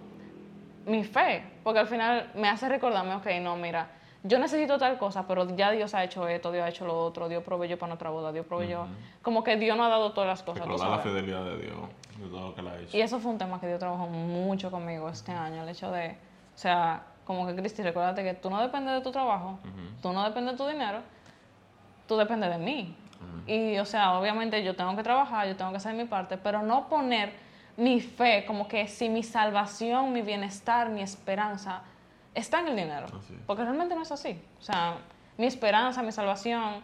mi 0.84 1.02
fe, 1.02 1.42
porque 1.64 1.80
al 1.80 1.86
final 1.86 2.30
me 2.34 2.48
hace 2.48 2.68
recordarme, 2.68 3.14
ok, 3.14 3.26
no, 3.40 3.56
mira, 3.56 3.88
yo 4.26 4.38
necesito 4.38 4.78
tal 4.78 4.98
cosa, 4.98 5.26
pero 5.26 5.54
ya 5.56 5.70
Dios 5.70 5.94
ha 5.94 6.04
hecho 6.04 6.28
esto, 6.28 6.52
Dios 6.52 6.64
ha 6.64 6.68
hecho 6.68 6.86
lo 6.86 6.98
otro, 6.98 7.28
Dios 7.28 7.42
proveyó 7.42 7.78
para 7.78 7.88
nuestra 7.88 8.10
boda, 8.10 8.32
Dios 8.32 8.46
proveyó, 8.46 8.86
como 9.22 9.44
que 9.44 9.56
Dios 9.56 9.76
nos 9.76 9.86
ha 9.86 9.90
dado 9.90 10.12
todas 10.12 10.28
las 10.28 10.42
cosas. 10.42 10.66
Recordar 10.66 10.90
la 10.90 10.98
fidelidad 10.98 11.44
de 11.44 11.58
Dios, 11.58 11.76
de 12.18 12.28
todo 12.28 12.48
lo 12.48 12.54
que 12.54 12.62
le 12.62 12.70
ha 12.70 12.80
hecho. 12.80 12.96
Y 12.96 13.00
eso 13.00 13.18
fue 13.18 13.32
un 13.32 13.38
tema 13.38 13.60
que 13.60 13.66
Dios 13.66 13.78
trabajó 13.78 14.06
mucho 14.06 14.70
conmigo 14.70 15.08
este 15.08 15.32
año, 15.32 15.62
el 15.62 15.68
hecho 15.68 15.90
de, 15.90 16.10
o 16.54 16.58
sea, 16.58 17.02
como 17.24 17.46
que 17.46 17.54
Cristi, 17.54 17.82
recuérdate 17.82 18.22
que 18.22 18.34
tú 18.34 18.50
no 18.50 18.60
dependes 18.60 18.94
de 18.94 19.00
tu 19.00 19.10
trabajo, 19.10 19.58
tú 20.00 20.12
no 20.12 20.24
dependes 20.24 20.52
de 20.52 20.58
tu 20.58 20.66
dinero, 20.68 21.00
tú 22.06 22.16
dependes 22.16 22.50
de 22.50 22.58
mí. 22.58 22.96
Y, 23.46 23.78
o 23.78 23.84
sea, 23.84 24.18
obviamente 24.18 24.62
yo 24.62 24.76
tengo 24.76 24.94
que 24.96 25.02
trabajar, 25.02 25.46
yo 25.48 25.56
tengo 25.56 25.70
que 25.70 25.78
hacer 25.78 25.94
mi 25.94 26.04
parte, 26.04 26.36
pero 26.36 26.62
no 26.62 26.88
poner 26.88 27.32
mi 27.76 28.00
fe 28.00 28.44
como 28.46 28.68
que 28.68 28.88
si 28.88 29.08
mi 29.08 29.22
salvación, 29.22 30.12
mi 30.12 30.22
bienestar, 30.22 30.88
mi 30.88 31.02
esperanza 31.02 31.82
está 32.36 32.60
en 32.60 32.68
el 32.68 32.76
dinero. 32.76 33.06
Así 33.06 33.34
es. 33.34 33.40
Porque 33.46 33.62
realmente 33.62 33.94
no 33.94 34.02
es 34.02 34.12
así. 34.12 34.40
O 34.60 34.62
sea, 34.62 34.98
mi 35.36 35.46
esperanza, 35.46 36.02
mi 36.02 36.12
salvación 36.12 36.80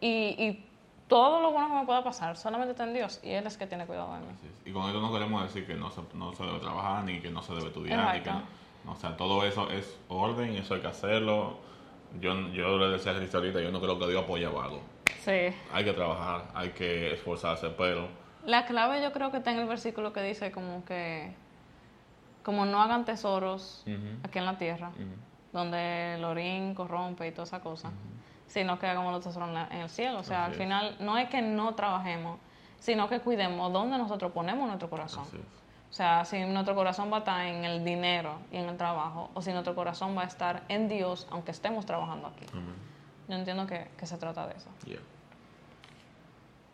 y, 0.00 0.08
y 0.38 0.66
todo 1.08 1.40
lo 1.42 1.52
bueno 1.52 1.68
que 1.68 1.74
me 1.74 1.84
pueda 1.84 2.02
pasar 2.02 2.36
solamente 2.36 2.70
está 2.70 2.84
en 2.84 2.94
Dios 2.94 3.20
y 3.22 3.30
Él 3.32 3.46
es 3.46 3.58
que 3.58 3.66
tiene 3.66 3.84
cuidado 3.86 4.14
de 4.14 4.20
mí. 4.20 4.26
Y 4.64 4.72
con 4.72 4.86
esto 4.86 5.00
no 5.00 5.12
queremos 5.12 5.42
decir 5.42 5.66
que 5.66 5.74
no 5.74 5.90
se, 5.90 6.00
no 6.14 6.32
se 6.32 6.42
debe 6.44 6.58
trabajar, 6.58 7.04
ni 7.04 7.20
que 7.20 7.30
no 7.30 7.42
se 7.42 7.52
debe 7.54 7.66
estudiar, 7.66 8.14
ni 8.14 8.22
que 8.22 8.30
no, 8.30 8.42
no, 8.84 8.92
O 8.92 8.96
sea, 8.96 9.16
todo 9.16 9.44
eso 9.44 9.70
es 9.70 9.98
orden, 10.08 10.56
eso 10.56 10.74
hay 10.74 10.80
que 10.80 10.86
hacerlo. 10.86 11.58
Yo, 12.20 12.34
yo 12.52 12.78
le 12.78 12.88
decía 12.88 13.12
a 13.12 13.16
Cristo 13.16 13.38
ahorita, 13.38 13.60
yo 13.60 13.70
no 13.70 13.80
creo 13.80 13.98
que 13.98 14.06
Dios 14.06 14.24
apoye 14.24 14.46
algo. 14.46 14.80
Sí. 15.20 15.54
Hay 15.72 15.84
que 15.84 15.92
trabajar, 15.92 16.50
hay 16.54 16.70
que 16.70 17.12
esforzarse, 17.12 17.68
pero 17.70 18.08
La 18.44 18.66
clave 18.66 19.02
yo 19.02 19.12
creo 19.12 19.30
que 19.30 19.36
está 19.36 19.52
en 19.52 19.58
el 19.58 19.68
versículo 19.68 20.12
que 20.12 20.22
dice 20.22 20.50
como 20.50 20.84
que 20.84 21.34
como 22.42 22.64
no 22.66 22.80
hagan 22.82 23.04
tesoros 23.04 23.84
aquí 24.22 24.38
en 24.38 24.44
la 24.46 24.58
tierra, 24.58 24.90
donde 25.52 26.14
el 26.14 26.24
orín 26.24 26.74
corrompe 26.74 27.26
y 27.26 27.32
toda 27.32 27.44
esa 27.44 27.60
cosa, 27.60 27.90
sino 28.46 28.78
que 28.78 28.86
hagamos 28.86 29.12
los 29.12 29.24
tesoros 29.24 29.48
en, 29.48 29.54
la- 29.54 29.68
en 29.68 29.80
el 29.80 29.88
cielo. 29.90 30.18
O 30.20 30.24
sea, 30.24 30.44
Así 30.44 30.46
al 30.46 30.52
es. 30.52 30.58
final 30.58 30.96
no 31.00 31.18
es 31.18 31.28
que 31.28 31.40
no 31.42 31.74
trabajemos, 31.74 32.38
sino 32.78 33.08
que 33.08 33.20
cuidemos 33.20 33.72
dónde 33.72 33.96
nosotros 33.98 34.32
ponemos 34.32 34.66
nuestro 34.66 34.88
corazón. 34.90 35.24
O 35.90 35.94
sea, 35.94 36.24
si 36.24 36.42
nuestro 36.46 36.74
corazón 36.74 37.12
va 37.12 37.16
a 37.16 37.18
estar 37.18 37.46
en 37.46 37.64
el 37.66 37.84
dinero 37.84 38.38
y 38.50 38.56
en 38.56 38.66
el 38.68 38.76
trabajo, 38.78 39.30
o 39.34 39.42
si 39.42 39.52
nuestro 39.52 39.74
corazón 39.74 40.16
va 40.16 40.22
a 40.22 40.26
estar 40.26 40.62
en 40.68 40.88
Dios, 40.88 41.26
aunque 41.30 41.50
estemos 41.50 41.84
trabajando 41.84 42.28
aquí. 42.28 42.46
Yo 43.28 43.34
entiendo 43.36 43.66
que, 43.66 43.88
que 43.98 44.06
se 44.06 44.16
trata 44.16 44.46
de 44.46 44.54
eso. 44.56 44.70
Yeah. 44.86 44.98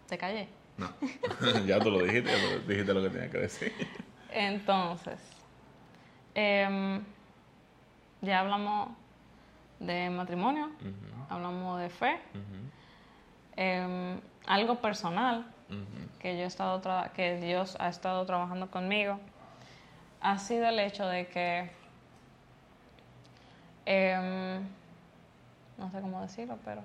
Te 0.09 0.17
callé. 0.19 0.49
No. 0.77 0.89
ya 1.67 1.81
tú 1.81 1.91
lo 1.91 2.03
dijiste, 2.05 2.31
ya 2.31 2.61
tú 2.63 2.69
dijiste 2.69 2.95
lo 2.95 3.03
que 3.03 3.11
tenía 3.11 3.31
que 3.31 3.39
decir. 3.39 3.73
Entonces, 4.31 5.19
em, 6.41 7.03
ya 8.23 8.39
hablamos 8.39 8.91
de 9.81 10.09
matrimonio, 10.09 10.71
hablamos 11.29 11.81
de 11.81 11.91
fe, 11.91 12.21
em, 13.57 14.21
algo 14.47 14.77
personal 14.77 15.45
que 16.21 16.37
yo 16.37 16.45
he 16.45 16.47
estado 16.47 16.81
que 17.13 17.41
Dios 17.41 17.77
ha 17.81 17.89
estado 17.89 18.25
trabajando 18.25 18.71
conmigo 18.71 19.19
ha 20.21 20.39
sido 20.39 20.69
el 20.69 20.79
hecho 20.79 21.07
de 21.07 21.27
que 21.27 21.71
em, 23.85 24.63
no 25.77 25.91
sé 25.91 26.01
cómo 26.01 26.23
decirlo, 26.23 26.57
pero 26.65 26.83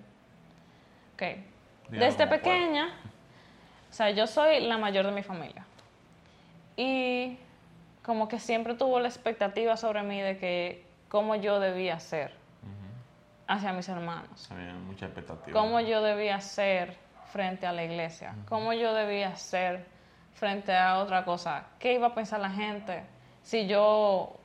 ok. 1.14 1.24
Desde 1.90 2.26
pequeña, 2.26 2.88
o 3.92 3.94
sea, 3.94 4.10
yo 4.10 4.26
soy 4.26 4.62
la 4.62 4.80
mayor 4.80 5.06
de 5.06 5.12
mi 5.12 5.22
familia. 5.22 5.64
Y 6.76 7.38
como 8.04 8.28
que 8.28 8.40
siempre 8.40 8.76
tuvo 8.76 9.00
la 9.00 9.08
expectativa 9.08 9.78
sobre 9.78 10.04
mí 10.04 10.22
de 10.22 10.38
que 10.38 10.86
cómo 11.10 11.36
yo 11.36 11.60
debía 11.60 12.00
ser 12.00 12.34
hacia 13.48 13.74
mis 13.74 13.88
hermanos. 13.90 14.50
Había 14.52 14.74
mucha 14.74 15.06
expectativa. 15.06 15.60
cómo 15.60 15.80
yo 15.80 16.02
debía 16.02 16.40
ser 16.40 16.98
frente 17.32 17.66
a 17.66 17.72
la 17.72 17.84
iglesia, 17.84 18.36
cómo 18.48 18.74
yo 18.74 18.94
debía 18.94 19.36
ser 19.36 19.86
frente 20.34 20.76
a 20.76 21.00
otra 21.00 21.26
cosa, 21.26 21.66
qué 21.80 21.94
iba 21.94 22.08
a 22.08 22.14
pensar 22.14 22.40
la 22.40 22.50
gente 22.50 23.04
si 23.44 23.68
yo 23.68 24.38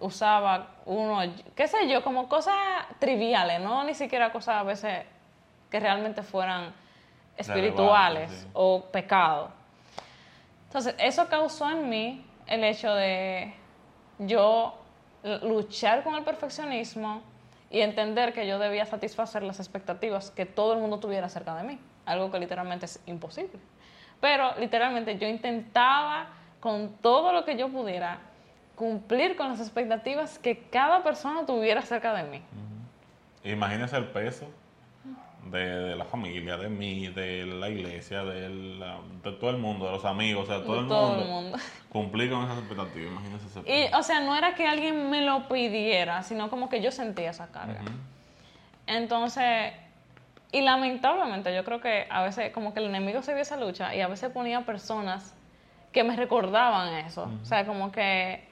usaba 0.00 0.68
uno, 0.86 1.20
qué 1.54 1.68
sé 1.68 1.88
yo, 1.88 2.02
como 2.02 2.28
cosas 2.28 2.54
triviales, 2.98 3.60
no 3.60 3.84
ni 3.84 3.94
siquiera 3.94 4.32
cosas 4.32 4.56
a 4.56 4.62
veces 4.62 5.04
que 5.70 5.80
realmente 5.80 6.22
fueran 6.22 6.72
espirituales 7.36 8.30
sí. 8.30 8.48
o 8.52 8.84
pecados. 8.90 9.50
Entonces, 10.66 10.94
eso 10.98 11.28
causó 11.28 11.70
en 11.70 11.88
mí 11.88 12.29
el 12.50 12.64
hecho 12.64 12.94
de 12.94 13.54
yo 14.18 14.74
luchar 15.42 16.02
con 16.02 16.14
el 16.16 16.24
perfeccionismo 16.24 17.22
y 17.70 17.80
entender 17.80 18.32
que 18.32 18.46
yo 18.46 18.58
debía 18.58 18.84
satisfacer 18.84 19.42
las 19.42 19.60
expectativas 19.60 20.30
que 20.30 20.44
todo 20.44 20.74
el 20.74 20.80
mundo 20.80 20.98
tuviera 20.98 21.26
acerca 21.26 21.54
de 21.54 21.62
mí, 21.62 21.78
algo 22.04 22.30
que 22.30 22.38
literalmente 22.38 22.86
es 22.86 23.00
imposible. 23.06 23.58
Pero 24.20 24.54
literalmente 24.58 25.16
yo 25.16 25.26
intentaba 25.28 26.28
con 26.58 26.92
todo 27.00 27.32
lo 27.32 27.44
que 27.44 27.56
yo 27.56 27.68
pudiera 27.68 28.18
cumplir 28.74 29.36
con 29.36 29.48
las 29.48 29.60
expectativas 29.60 30.38
que 30.38 30.58
cada 30.70 31.02
persona 31.02 31.46
tuviera 31.46 31.80
acerca 31.80 32.12
de 32.14 32.24
mí. 32.24 32.42
Imagínese 33.44 33.96
el 33.96 34.06
peso 34.08 34.46
de, 35.50 35.58
de 35.88 35.96
la 35.96 36.04
familia, 36.04 36.56
de 36.56 36.68
mí, 36.68 37.08
de 37.08 37.44
la 37.46 37.68
iglesia, 37.68 38.24
de, 38.24 38.48
la- 38.48 38.98
de 39.22 39.32
todo 39.32 39.50
el 39.50 39.58
mundo, 39.58 39.86
de 39.86 39.92
los 39.92 40.04
amigos, 40.04 40.44
o 40.48 40.52
sea, 40.52 40.62
todo, 40.64 40.74
de 40.74 40.80
el, 40.80 40.88
todo 40.88 41.08
mundo, 41.08 41.22
el 41.22 41.28
mundo. 41.28 41.58
Cumplir 41.90 42.30
con 42.30 42.44
esas 42.44 42.58
expectativas, 42.58 43.10
imagínese 43.12 43.46
ese 43.46 43.60
Y, 43.90 43.92
o 43.94 44.02
sea, 44.02 44.20
no 44.20 44.36
era 44.36 44.54
que 44.54 44.66
alguien 44.66 45.10
me 45.10 45.22
lo 45.22 45.48
pidiera, 45.48 46.22
sino 46.22 46.48
como 46.50 46.68
que 46.68 46.80
yo 46.80 46.90
sentía 46.92 47.30
esa 47.30 47.50
carga. 47.50 47.80
Entonces, 48.86 49.72
y 50.52 50.62
lamentablemente 50.62 51.54
yo 51.54 51.64
creo 51.64 51.80
que 51.80 52.06
a 52.10 52.22
veces 52.22 52.52
como 52.52 52.72
que 52.74 52.80
el 52.80 52.86
enemigo 52.86 53.22
se 53.22 53.32
vio 53.34 53.42
esa 53.42 53.56
lucha 53.56 53.94
y 53.94 54.00
a 54.00 54.08
veces 54.08 54.30
ponía 54.30 54.62
personas 54.62 55.34
que 55.92 56.04
me 56.04 56.16
recordaban 56.16 56.94
eso. 56.94 57.30
O 57.42 57.44
sea, 57.44 57.66
como 57.66 57.92
que 57.92 58.44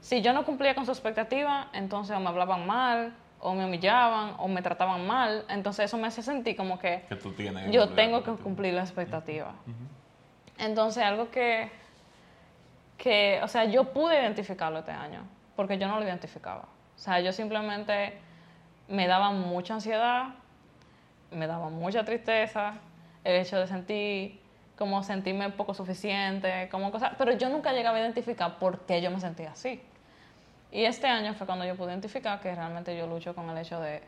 si 0.00 0.20
yo 0.22 0.32
no 0.32 0.44
cumplía 0.44 0.74
con 0.74 0.84
su 0.84 0.92
expectativa, 0.92 1.68
entonces 1.72 2.16
o 2.16 2.20
me 2.20 2.28
hablaban 2.28 2.66
mal, 2.66 3.14
o 3.44 3.54
me 3.54 3.64
humillaban, 3.64 4.34
o 4.38 4.46
me 4.46 4.62
trataban 4.62 5.04
mal. 5.06 5.44
Entonces 5.48 5.86
eso 5.86 5.98
me 5.98 6.06
hace 6.06 6.22
sentir 6.22 6.56
como 6.56 6.78
que 6.78 7.04
Que 7.08 7.16
tú 7.16 7.32
tienes. 7.32 7.70
yo 7.72 7.88
tengo 7.88 8.22
que 8.22 8.30
cumplir 8.32 8.72
la 8.72 8.82
expectativa. 8.82 9.52
Entonces, 10.58 11.02
algo 11.02 11.28
que, 11.30 11.68
que, 12.96 13.40
o 13.42 13.48
sea, 13.48 13.64
yo 13.64 13.92
pude 13.92 14.20
identificarlo 14.20 14.78
este 14.78 14.92
año, 14.92 15.22
porque 15.56 15.76
yo 15.76 15.88
no 15.88 15.98
lo 15.98 16.04
identificaba. 16.06 16.62
O 16.94 16.98
sea, 16.98 17.18
yo 17.20 17.32
simplemente 17.32 18.16
me 18.86 19.08
daba 19.08 19.32
mucha 19.32 19.74
ansiedad, 19.74 20.34
me 21.32 21.48
daba 21.48 21.68
mucha 21.68 22.04
tristeza, 22.04 22.74
el 23.24 23.36
hecho 23.40 23.58
de 23.58 23.66
sentir, 23.66 24.40
como 24.78 25.02
sentirme 25.02 25.50
poco 25.50 25.74
suficiente, 25.74 26.68
como 26.70 26.92
cosas, 26.92 27.12
pero 27.18 27.32
yo 27.32 27.48
nunca 27.48 27.72
llegaba 27.72 27.96
a 27.96 28.00
identificar 28.00 28.58
por 28.60 28.80
qué 28.80 29.02
yo 29.02 29.10
me 29.10 29.18
sentía 29.18 29.50
así. 29.50 29.82
Y 30.72 30.84
este 30.84 31.06
año 31.06 31.34
fue 31.34 31.46
cuando 31.46 31.64
yo 31.66 31.76
pude 31.76 31.90
identificar 31.90 32.40
que 32.40 32.54
realmente 32.54 32.96
yo 32.96 33.06
lucho 33.06 33.34
con 33.34 33.48
el 33.50 33.58
hecho 33.58 33.78
de, 33.78 34.02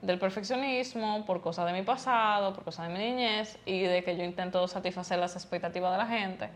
del 0.00 0.18
perfeccionismo, 0.18 1.24
por 1.26 1.42
cosas 1.42 1.66
de 1.66 1.72
mi 1.74 1.82
pasado, 1.82 2.54
por 2.54 2.64
cosas 2.64 2.88
de 2.88 2.94
mi 2.94 2.98
niñez 2.98 3.58
y 3.66 3.82
de 3.82 4.02
que 4.02 4.16
yo 4.16 4.24
intento 4.24 4.66
satisfacer 4.66 5.18
las 5.18 5.36
expectativas 5.36 5.92
de 5.92 5.98
la 5.98 6.06
gente. 6.06 6.48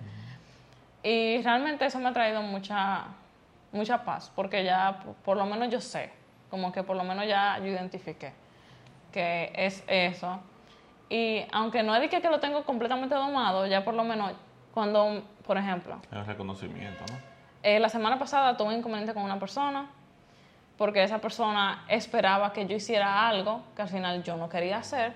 Y 1.02 1.42
realmente 1.42 1.84
eso 1.84 1.98
me 1.98 2.08
ha 2.08 2.12
traído 2.12 2.42
mucha, 2.42 3.04
mucha 3.70 4.02
paz, 4.02 4.32
porque 4.34 4.64
ya 4.64 5.04
por 5.24 5.36
lo 5.36 5.44
menos 5.44 5.68
yo 5.68 5.80
sé, 5.80 6.10
como 6.50 6.72
que 6.72 6.82
por 6.82 6.96
lo 6.96 7.04
menos 7.04 7.26
ya 7.26 7.58
yo 7.58 7.66
identifiqué 7.66 8.32
que 9.12 9.52
es 9.54 9.84
eso. 9.86 10.40
Y 11.10 11.44
aunque 11.52 11.82
no 11.82 11.94
es 11.94 12.00
de 12.00 12.08
que, 12.08 12.20
que 12.20 12.28
lo 12.28 12.40
tengo 12.40 12.64
completamente 12.64 13.14
domado, 13.14 13.66
ya 13.66 13.84
por 13.84 13.94
lo 13.94 14.04
menos 14.04 14.32
cuando, 14.72 15.22
por 15.46 15.56
ejemplo, 15.56 16.00
El 16.12 16.24
reconocimiento, 16.26 17.04
¿no? 17.10 17.37
Eh, 17.68 17.80
la 17.80 17.88
semana 17.88 18.18
pasada 18.18 18.56
tuve 18.56 18.68
un 18.68 18.74
inconveniente 18.78 19.12
con 19.12 19.22
una 19.22 19.38
persona 19.38 19.86
porque 20.78 21.02
esa 21.02 21.18
persona 21.18 21.84
esperaba 21.88 22.52
que 22.52 22.66
yo 22.66 22.76
hiciera 22.76 23.28
algo 23.28 23.62
que 23.76 23.82
al 23.82 23.88
final 23.88 24.22
yo 24.22 24.36
no 24.36 24.48
quería 24.48 24.78
hacer 24.78 25.12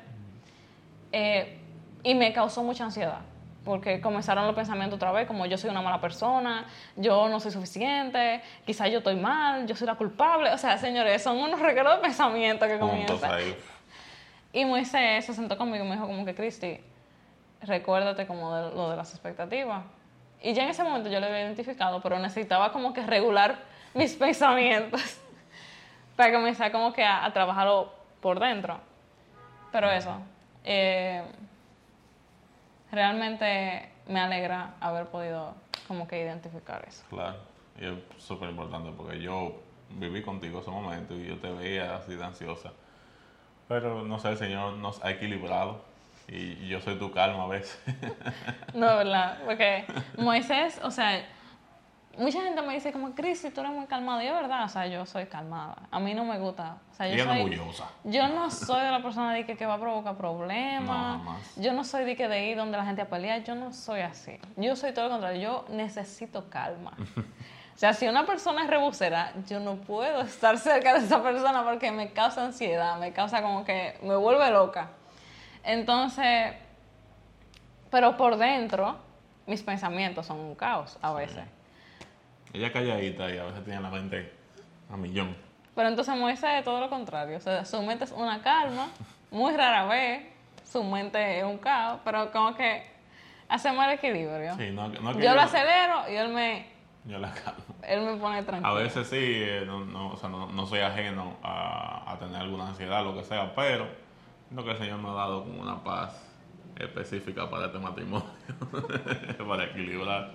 eh, 1.13 1.59
y 2.03 2.15
me 2.15 2.33
causó 2.33 2.63
mucha 2.63 2.85
ansiedad 2.85 3.21
porque 3.65 4.01
comenzaron 4.01 4.47
los 4.47 4.55
pensamientos 4.55 4.97
otra 4.97 5.13
vez 5.13 5.27
como 5.27 5.47
yo 5.47 5.57
soy 5.57 5.71
una 5.71 5.81
mala 5.83 6.01
persona, 6.01 6.67
yo 6.97 7.29
no 7.29 7.39
soy 7.39 7.53
suficiente, 7.53 8.43
quizás 8.67 8.91
yo 8.91 8.99
estoy 8.99 9.15
mal, 9.15 9.67
yo 9.67 9.77
soy 9.77 9.87
la 9.87 9.95
culpable. 9.95 10.51
O 10.51 10.59
sea, 10.59 10.79
señores, 10.79 11.23
son 11.23 11.39
unos 11.39 11.61
recuerdos 11.61 11.95
de 11.95 12.03
pensamientos 12.03 12.67
que 12.67 12.81
comienzan. 12.81 13.41
Y 14.53 14.65
Moisés 14.65 15.25
se 15.25 15.33
sentó 15.33 15.57
conmigo 15.57 15.85
y 15.85 15.89
me 15.89 15.95
dijo 15.95 16.09
como 16.09 16.25
que, 16.25 16.35
Cristi, 16.35 16.81
recuérdate 17.63 18.27
como 18.27 18.53
de 18.53 18.75
lo 18.75 18.91
de 18.91 18.97
las 18.97 19.13
expectativas. 19.13 19.85
Y 20.43 20.55
ya 20.55 20.65
en 20.65 20.71
ese 20.71 20.83
momento 20.83 21.09
yo 21.09 21.21
lo 21.21 21.27
había 21.27 21.43
identificado, 21.43 22.01
pero 22.01 22.19
necesitaba 22.19 22.73
como 22.73 22.93
que 22.93 23.07
regular 23.07 23.59
mis 23.95 24.15
pensamientos 24.15 25.21
para 26.17 26.33
comenzar 26.33 26.73
como 26.73 26.93
que 26.93 27.05
a, 27.05 27.25
a 27.25 27.33
trabajarlo 27.33 27.93
por 28.21 28.41
dentro. 28.41 28.79
Pero 29.71 29.91
eso, 29.91 30.17
eh, 30.65 31.23
realmente 32.91 33.91
me 34.07 34.21
alegra 34.21 34.75
haber 34.81 35.07
podido 35.07 35.55
como 35.89 36.07
que 36.07 36.21
identificar 36.21 36.85
eso. 36.87 37.05
Claro, 37.09 37.39
y 37.79 37.87
es 37.87 38.23
súper 38.23 38.51
importante 38.51 38.93
porque 38.97 39.21
yo 39.21 39.61
viví 39.91 40.23
contigo 40.23 40.61
ese 40.61 40.71
momento 40.71 41.15
y 41.15 41.27
yo 41.27 41.39
te 41.39 41.51
veía 41.51 41.97
así 41.97 42.15
de 42.15 42.25
ansiosa. 42.25 42.73
Pero 43.69 44.03
no 44.03 44.19
sé, 44.19 44.31
el 44.31 44.37
Señor 44.37 44.75
nos 44.75 45.03
ha 45.05 45.11
equilibrado 45.11 45.83
y 46.35 46.69
yo 46.69 46.81
soy 46.81 46.99
tu 46.99 47.11
calma 47.13 47.45
a 47.45 47.49
veces. 47.49 47.79
No, 48.75 48.87
verdad, 48.97 49.39
porque 49.45 49.85
Moisés, 50.17 50.81
o 50.83 50.91
sea, 50.91 51.23
mucha 52.19 52.41
gente 52.41 52.61
me 52.63 52.73
dice 52.75 52.91
como, 52.93 53.15
Cristi, 53.15 53.51
tú 53.51 53.61
eres 53.61 53.73
muy 53.73 53.87
calmado. 53.87 54.23
Y 54.23 54.27
es 54.27 54.33
verdad, 54.33 54.65
o 54.65 54.69
sea, 54.69 54.87
yo 54.87 55.05
soy 55.07 55.27
calmada. 55.27 55.77
A 55.91 55.99
mí 56.01 56.15
no 56.15 56.25
me 56.25 56.39
gusta. 56.39 56.77
O 56.91 56.95
sea, 56.95 57.07
yo 57.09 57.15
Ella 57.15 57.25
no 57.27 57.33
soy, 57.33 57.43
orgullosa. 57.43 57.85
yo 58.05 58.29
no 58.29 58.51
soy 58.51 58.81
de 58.83 58.91
la 58.91 59.03
persona 59.03 59.33
de 59.35 59.45
que, 59.45 59.57
que 59.57 59.67
va 59.67 59.75
a 59.75 59.79
provocar 59.81 60.13
No, 60.15 60.19
problemas. 60.19 61.19
jamás. 61.19 61.55
yo 61.57 61.73
no 61.75 61.85
soy 61.85 62.05
de 62.05 62.17
que 62.17 62.29
de 62.29 62.47
ir 62.47 62.57
donde 62.57 62.79
la 62.79 62.85
gente 62.85 63.03
a 63.03 63.09
pelear. 63.09 63.43
Yo 63.45 63.55
no 63.55 63.73
soy 63.73 64.01
así. 64.01 64.39
Yo 64.57 64.75
soy 64.77 64.93
todo 64.93 65.05
lo 65.07 65.11
contrario. 65.13 65.41
Yo 65.41 65.65
necesito 65.75 66.49
calma. 66.49 66.93
O 67.75 67.79
sea, 67.83 67.95
si 67.95 68.07
una 68.07 68.25
persona 68.27 68.63
es 68.63 68.71
rebusera, 68.71 69.33
yo 69.49 69.59
no 69.59 69.75
puedo 69.77 70.21
estar 70.21 70.57
cerca 70.59 70.93
de 70.93 71.01
esa 71.05 71.21
persona 71.23 71.65
porque 71.65 71.91
me 71.91 72.13
causa 72.13 72.45
ansiedad, 72.45 72.97
me 72.99 73.13
causa 73.13 73.43
como 73.43 73.65
que 73.65 73.99
me 74.03 74.15
vuelve 74.15 74.51
loca. 74.51 74.91
Entonces, 75.65 76.55
pero 77.91 78.17
por 78.17 78.37
dentro, 78.37 78.97
mis 79.47 79.63
pensamientos 79.63 80.27
son 80.27 80.41
un 80.41 80.55
caos 80.55 80.99
a 81.03 81.13
veces. 81.13 81.45
Ella 82.53 82.73
calladita 82.73 83.31
y 83.31 83.39
a 83.39 83.45
veces 83.45 83.65
tiene 83.65 83.81
la 83.81 83.91
mente 83.91 84.33
a 84.91 84.97
millón. 84.97 85.37
Pero 85.75 85.89
entonces 85.89 86.15
Moisés 86.17 86.51
es 86.59 86.65
todo 86.65 86.81
lo 86.81 86.91
contrario. 86.91 87.37
O 87.37 87.41
sea, 87.41 87.65
su 87.65 87.83
mente 87.83 88.05
es 88.05 88.13
una 88.13 88.43
calma, 88.43 88.89
muy 89.31 89.57
rara 89.57 89.87
vez, 89.87 90.23
su 90.65 90.83
mente 90.85 91.39
es 91.39 91.45
un 91.45 91.59
caos, 91.59 92.01
pero 92.05 92.31
como 92.31 92.55
que 92.55 92.85
hacemos 93.49 93.85
el 93.87 93.93
equilibrio. 93.93 94.55
Sí, 94.57 94.71
no, 94.71 94.89
no 94.89 95.17
que 95.17 95.23
yo 95.23 95.35
lo 95.35 95.41
acelero 95.41 96.11
y 96.11 96.17
él 96.17 96.29
me, 96.29 96.67
Yo 97.05 97.19
la 97.19 97.33
calmo. 97.33 97.63
Él 97.83 98.03
me 98.03 98.17
pone 98.17 98.43
tranquilo. 98.43 98.71
A 98.71 98.75
veces 98.75 99.09
sí, 99.09 99.17
eh, 99.19 99.65
no, 99.67 99.85
no, 99.85 100.13
o 100.13 100.17
sea, 100.17 100.29
no, 100.29 100.47
no 100.47 100.67
soy 100.67 100.81
ajeno 100.81 101.37
a, 101.43 102.13
a 102.13 102.19
tener 102.19 102.37
alguna 102.37 102.69
ansiedad, 102.69 103.03
lo 103.03 103.15
que 103.15 103.25
sea, 103.25 103.55
pero 103.55 103.87
siento 104.53 104.65
que 104.65 104.73
el 104.73 104.79
Señor 104.79 104.99
me 104.99 105.09
ha 105.09 105.13
dado 105.13 105.45
como 105.45 105.63
una 105.63 105.83
paz 105.83 106.13
específica 106.77 107.49
para 107.49 107.67
este 107.67 107.79
matrimonio, 107.79 108.29
para 109.49 109.65
equilibrar. 109.65 110.31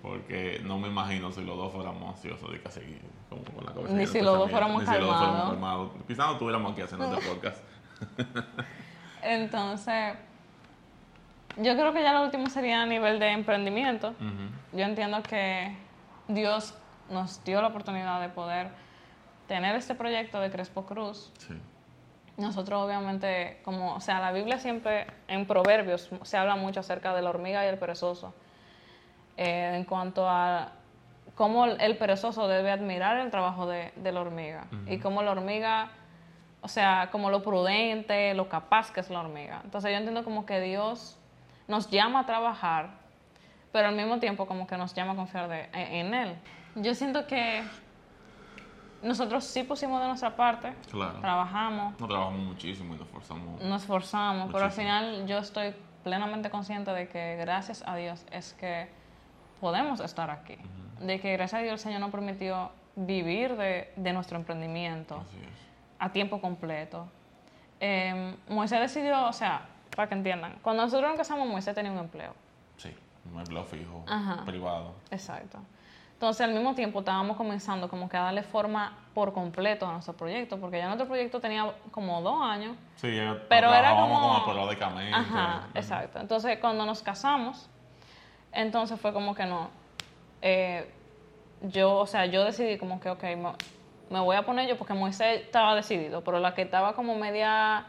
Porque 0.00 0.60
no 0.64 0.78
me 0.78 0.86
imagino 0.86 1.32
si 1.32 1.42
los 1.42 1.56
dos 1.56 1.72
fuéramos 1.72 2.16
ansiosos 2.16 2.52
de 2.52 2.62
casi 2.62 2.80
como 3.28 3.42
con 3.42 3.64
la 3.64 3.72
cabeza. 3.72 3.94
Ni 3.94 4.06
si 4.06 4.20
los 4.20 4.38
dos 4.38 4.50
fuéramos 4.50 4.82
ni 4.82 4.86
si 4.86 4.92
los 4.94 5.06
dos 5.06 5.16
fuéramos 5.16 5.36
calmados. 5.38 5.50
calmados. 5.50 5.90
Quizás 6.06 6.26
no 6.26 6.32
estuviéramos 6.34 6.72
aquí 6.72 6.82
haciendo 6.82 7.12
este 7.16 7.28
podcast. 7.28 7.64
Entonces, 9.22 10.14
yo 11.56 11.74
creo 11.74 11.92
que 11.92 12.02
ya 12.02 12.12
lo 12.12 12.22
último 12.22 12.48
sería 12.48 12.82
a 12.82 12.86
nivel 12.86 13.18
de 13.18 13.30
emprendimiento. 13.30 14.14
Yo 14.72 14.84
entiendo 14.84 15.20
que 15.24 15.76
Dios 16.28 16.74
nos 17.10 17.42
dio 17.44 17.60
la 17.60 17.68
oportunidad 17.68 18.20
de 18.20 18.28
poder 18.28 18.70
tener 19.48 19.74
este 19.74 19.96
proyecto 19.96 20.38
de 20.38 20.50
Crespo 20.50 20.86
Cruz. 20.86 21.32
Sí. 21.38 21.54
Nosotros 22.42 22.82
obviamente, 22.82 23.60
como, 23.64 23.94
o 23.94 24.00
sea, 24.00 24.20
la 24.20 24.32
Biblia 24.32 24.58
siempre 24.58 25.06
en 25.28 25.46
Proverbios 25.46 26.10
se 26.22 26.36
habla 26.36 26.56
mucho 26.56 26.80
acerca 26.80 27.14
de 27.14 27.22
la 27.22 27.30
hormiga 27.30 27.64
y 27.64 27.68
el 27.68 27.78
perezoso. 27.78 28.34
Eh, 29.36 29.72
en 29.76 29.84
cuanto 29.84 30.28
a 30.28 30.72
cómo 31.34 31.64
el 31.66 31.96
perezoso 31.96 32.48
debe 32.48 32.70
admirar 32.70 33.16
el 33.18 33.30
trabajo 33.30 33.66
de, 33.66 33.92
de 33.96 34.12
la 34.12 34.20
hormiga 34.20 34.66
y 34.86 34.98
cómo 34.98 35.22
la 35.22 35.30
hormiga, 35.30 35.88
o 36.60 36.68
sea, 36.68 37.08
como 37.10 37.30
lo 37.30 37.42
prudente, 37.42 38.34
lo 38.34 38.48
capaz 38.48 38.92
que 38.92 39.00
es 39.00 39.08
la 39.08 39.20
hormiga. 39.20 39.60
Entonces 39.64 39.90
yo 39.90 39.96
entiendo 39.96 40.22
como 40.24 40.44
que 40.44 40.60
Dios 40.60 41.18
nos 41.68 41.88
llama 41.90 42.20
a 42.20 42.26
trabajar, 42.26 42.90
pero 43.72 43.88
al 43.88 43.94
mismo 43.96 44.18
tiempo 44.18 44.46
como 44.46 44.66
que 44.66 44.76
nos 44.76 44.92
llama 44.94 45.12
a 45.12 45.16
confiar 45.16 45.48
de- 45.48 45.68
en, 45.72 46.06
en 46.06 46.14
Él. 46.14 46.36
Yo 46.74 46.94
siento 46.94 47.26
que 47.26 47.62
nosotros 49.02 49.44
sí 49.44 49.62
pusimos 49.64 50.00
de 50.00 50.08
nuestra 50.08 50.34
parte, 50.36 50.72
Claro. 50.90 51.18
trabajamos, 51.20 51.98
No 52.00 52.06
trabajamos 52.06 52.40
muchísimo 52.40 52.94
y 52.94 52.98
nos 52.98 53.06
esforzamos. 53.06 53.60
nos 53.62 53.82
esforzamos, 53.82 54.50
pero 54.52 54.64
al 54.64 54.70
final 54.72 55.26
yo 55.26 55.38
estoy 55.38 55.74
plenamente 56.04 56.50
consciente 56.50 56.90
de 56.92 57.08
que 57.08 57.36
gracias 57.36 57.82
a 57.86 57.94
Dios 57.96 58.24
es 58.32 58.52
que 58.54 58.88
podemos 59.60 60.00
estar 60.00 60.30
aquí. 60.30 60.56
De 61.00 61.20
que 61.20 61.32
gracias 61.32 61.60
a 61.60 61.62
Dios 61.62 61.72
el 61.74 61.78
Señor 61.78 62.00
nos 62.00 62.10
permitió 62.10 62.70
vivir 62.96 63.56
de, 63.56 63.92
de 63.96 64.12
nuestro 64.12 64.36
emprendimiento 64.36 65.22
a 65.98 66.10
tiempo 66.10 66.40
completo. 66.40 67.06
Eh, 67.80 68.36
Moisés 68.48 68.80
decidió, 68.80 69.26
o 69.28 69.32
sea, 69.32 69.62
para 69.96 70.08
que 70.08 70.14
entiendan, 70.14 70.56
cuando 70.62 70.82
nosotros 70.84 71.08
nos 71.10 71.18
casamos, 71.18 71.46
Moisés 71.48 71.74
tenía 71.74 71.90
un 71.92 71.98
empleo. 71.98 72.34
Sí, 72.76 72.94
un 73.32 73.40
empleo 73.40 73.64
fijo, 73.64 74.04
Ajá. 74.06 74.44
privado. 74.44 74.94
Exacto. 75.10 75.58
Entonces, 76.22 76.46
al 76.46 76.54
mismo 76.54 76.72
tiempo, 76.76 77.00
estábamos 77.00 77.36
comenzando 77.36 77.88
como 77.88 78.08
que 78.08 78.16
a 78.16 78.20
darle 78.20 78.44
forma 78.44 78.96
por 79.12 79.32
completo 79.32 79.88
a 79.88 79.90
nuestro 79.90 80.14
proyecto, 80.14 80.56
porque 80.60 80.78
ya 80.78 80.86
nuestro 80.86 81.08
proyecto 81.08 81.40
tenía 81.40 81.74
como 81.90 82.22
dos 82.22 82.40
años 82.40 82.76
Sí, 82.94 83.16
ya 83.16 83.36
Pero 83.48 83.74
era 83.74 83.90
como- 83.90 84.36
esporádicamente. 84.36 85.12
Ajá, 85.16 85.66
exacto. 85.74 86.20
Entonces, 86.20 86.58
cuando 86.60 86.86
nos 86.86 87.02
casamos, 87.02 87.68
entonces 88.52 89.00
fue 89.00 89.12
como 89.12 89.34
que 89.34 89.46
no. 89.46 89.70
eh, 90.42 90.94
yo, 91.60 91.96
o 91.98 92.06
sea, 92.06 92.26
yo 92.26 92.44
decidí 92.44 92.78
como 92.78 93.00
que, 93.00 93.10
ok, 93.10 93.22
me, 93.24 93.52
me 94.08 94.20
voy 94.20 94.36
a 94.36 94.42
poner 94.42 94.68
yo, 94.68 94.78
porque 94.78 94.94
Moisés 94.94 95.40
estaba 95.40 95.74
decidido, 95.74 96.22
pero 96.22 96.38
la 96.38 96.54
que 96.54 96.62
estaba 96.62 96.94
como 96.94 97.16
media 97.16 97.84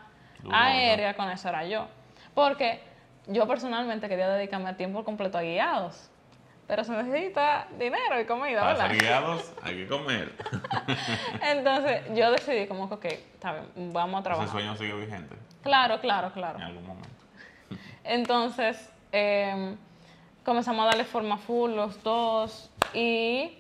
aérea 0.52 1.16
con 1.16 1.30
eso 1.30 1.50
era 1.50 1.66
yo. 1.68 1.86
Porque 2.34 2.82
yo 3.28 3.48
personalmente 3.48 4.10
quería 4.10 4.28
dedicarme 4.28 4.70
a 4.72 4.76
tiempo 4.76 5.04
completo 5.04 5.38
a 5.38 5.44
guiados. 5.44 6.10
Pero 6.74 6.84
se 6.86 6.92
necesita 6.94 7.68
dinero 7.78 8.20
y 8.20 8.26
comida, 8.26 8.66
¿verdad? 8.66 8.90
guiados 8.92 9.54
hay 9.62 9.76
que 9.76 9.88
comer. 9.88 10.34
Entonces, 11.44 12.02
yo 12.16 12.32
decidí 12.32 12.66
como 12.66 12.90
que, 12.90 12.96
ok, 12.96 13.06
está 13.36 13.54
bien, 13.54 13.94
vamos 13.94 14.16
a 14.16 14.18
Ese 14.18 14.24
trabajar. 14.24 14.50
sueño 14.50 14.76
sigue 14.76 14.94
vigente 14.96 15.36
Claro, 15.62 16.00
claro, 16.02 16.32
claro. 16.34 16.58
en 16.58 16.64
algún 16.64 16.88
momento. 16.88 17.10
Entonces, 18.04 18.90
eh, 19.12 19.76
comenzamos 20.44 20.82
a 20.82 20.88
darle 20.88 21.04
forma 21.04 21.38
full 21.38 21.74
los 21.76 22.02
dos 22.02 22.72
y, 22.92 23.56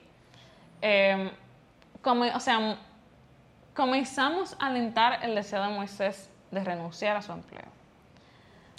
eh, 0.81 1.29
come- 2.01 2.33
o 2.33 2.39
sea, 2.39 2.77
comenzamos 3.75 4.57
a 4.59 4.65
alentar 4.65 5.19
el 5.23 5.35
deseo 5.35 5.61
de 5.61 5.69
Moisés 5.69 6.31
de 6.49 6.63
renunciar 6.63 7.15
a 7.15 7.21
su 7.21 7.31
empleo. 7.31 7.61